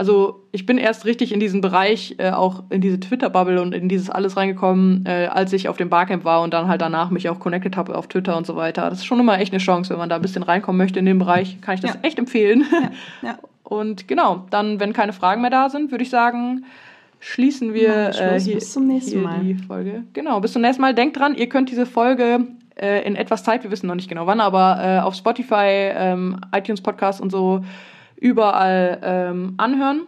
also 0.00 0.46
ich 0.50 0.64
bin 0.64 0.78
erst 0.78 1.04
richtig 1.04 1.30
in 1.30 1.40
diesen 1.40 1.60
Bereich, 1.60 2.14
äh, 2.16 2.30
auch 2.30 2.62
in 2.70 2.80
diese 2.80 2.98
Twitter-Bubble 2.98 3.60
und 3.60 3.74
in 3.74 3.86
dieses 3.86 4.08
alles 4.08 4.34
reingekommen, 4.34 5.04
äh, 5.04 5.28
als 5.30 5.52
ich 5.52 5.68
auf 5.68 5.76
dem 5.76 5.90
Barcamp 5.90 6.24
war 6.24 6.40
und 6.40 6.54
dann 6.54 6.68
halt 6.68 6.80
danach 6.80 7.10
mich 7.10 7.28
auch 7.28 7.38
connected 7.38 7.76
habe 7.76 7.94
auf 7.94 8.06
Twitter 8.06 8.34
und 8.34 8.46
so 8.46 8.56
weiter. 8.56 8.88
Das 8.88 9.00
ist 9.00 9.04
schon 9.04 9.20
immer 9.20 9.38
echt 9.38 9.52
eine 9.52 9.60
Chance, 9.60 9.90
wenn 9.90 9.98
man 9.98 10.08
da 10.08 10.16
ein 10.16 10.22
bisschen 10.22 10.42
reinkommen 10.42 10.78
möchte 10.78 10.98
in 10.98 11.04
den 11.04 11.18
Bereich, 11.18 11.60
kann 11.60 11.74
ich 11.74 11.82
das 11.82 11.92
ja. 11.92 12.00
echt 12.00 12.18
empfehlen. 12.18 12.64
Ja. 12.72 12.90
Ja. 13.22 13.38
Und 13.62 14.08
genau, 14.08 14.46
dann, 14.48 14.80
wenn 14.80 14.94
keine 14.94 15.12
Fragen 15.12 15.42
mehr 15.42 15.50
da 15.50 15.68
sind, 15.68 15.90
würde 15.90 16.02
ich 16.02 16.08
sagen, 16.08 16.64
schließen 17.18 17.74
wir 17.74 18.08
äh, 18.18 18.40
hier, 18.40 18.54
bis 18.54 18.72
zum 18.72 18.86
nächsten 18.86 19.22
Mal. 19.22 19.40
die 19.40 19.54
Folge. 19.54 20.04
Genau, 20.14 20.40
bis 20.40 20.54
zum 20.54 20.62
nächsten 20.62 20.80
Mal. 20.80 20.94
Denkt 20.94 21.18
dran, 21.18 21.34
ihr 21.34 21.48
könnt 21.50 21.70
diese 21.70 21.84
Folge 21.84 22.46
äh, 22.76 23.06
in 23.06 23.16
etwas 23.16 23.44
Zeit, 23.44 23.62
wir 23.64 23.70
wissen 23.70 23.86
noch 23.86 23.94
nicht 23.94 24.08
genau 24.08 24.26
wann, 24.26 24.40
aber 24.40 24.78
äh, 24.82 25.00
auf 25.00 25.14
Spotify, 25.14 25.92
ähm, 25.94 26.40
iTunes 26.52 26.80
Podcast 26.80 27.20
und 27.20 27.30
so 27.30 27.62
überall 28.20 29.00
ähm, 29.02 29.54
anhören. 29.56 30.02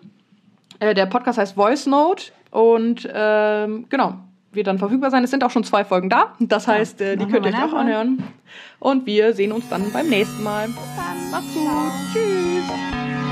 Äh, 0.79 0.94
der 0.94 1.07
Podcast 1.07 1.38
heißt 1.38 1.55
Voice 1.55 1.87
Note 1.87 2.33
und 2.51 3.09
ähm, 3.12 3.87
genau, 3.88 4.18
wird 4.53 4.66
dann 4.66 4.79
verfügbar 4.79 5.11
sein. 5.11 5.25
Es 5.25 5.31
sind 5.31 5.42
auch 5.42 5.51
schon 5.51 5.64
zwei 5.64 5.85
Folgen 5.85 6.11
da. 6.11 6.35
Das 6.38 6.68
heißt, 6.68 7.01
äh, 7.01 7.16
die 7.16 7.27
könnt 7.27 7.46
ihr 7.46 7.53
euch 7.53 7.62
auch 7.62 7.75
anhören. 7.75 8.22
Und 8.79 9.07
wir 9.07 9.33
sehen 9.33 9.53
uns 9.53 9.68
dann 9.68 9.90
beim 9.92 10.09
nächsten 10.09 10.42
Mal. 10.42 10.66
Bis 10.66 10.77
dann. 10.96 11.31
Macht's 11.31 11.55
gut. 11.55 11.92
Tschüss. 12.12 13.31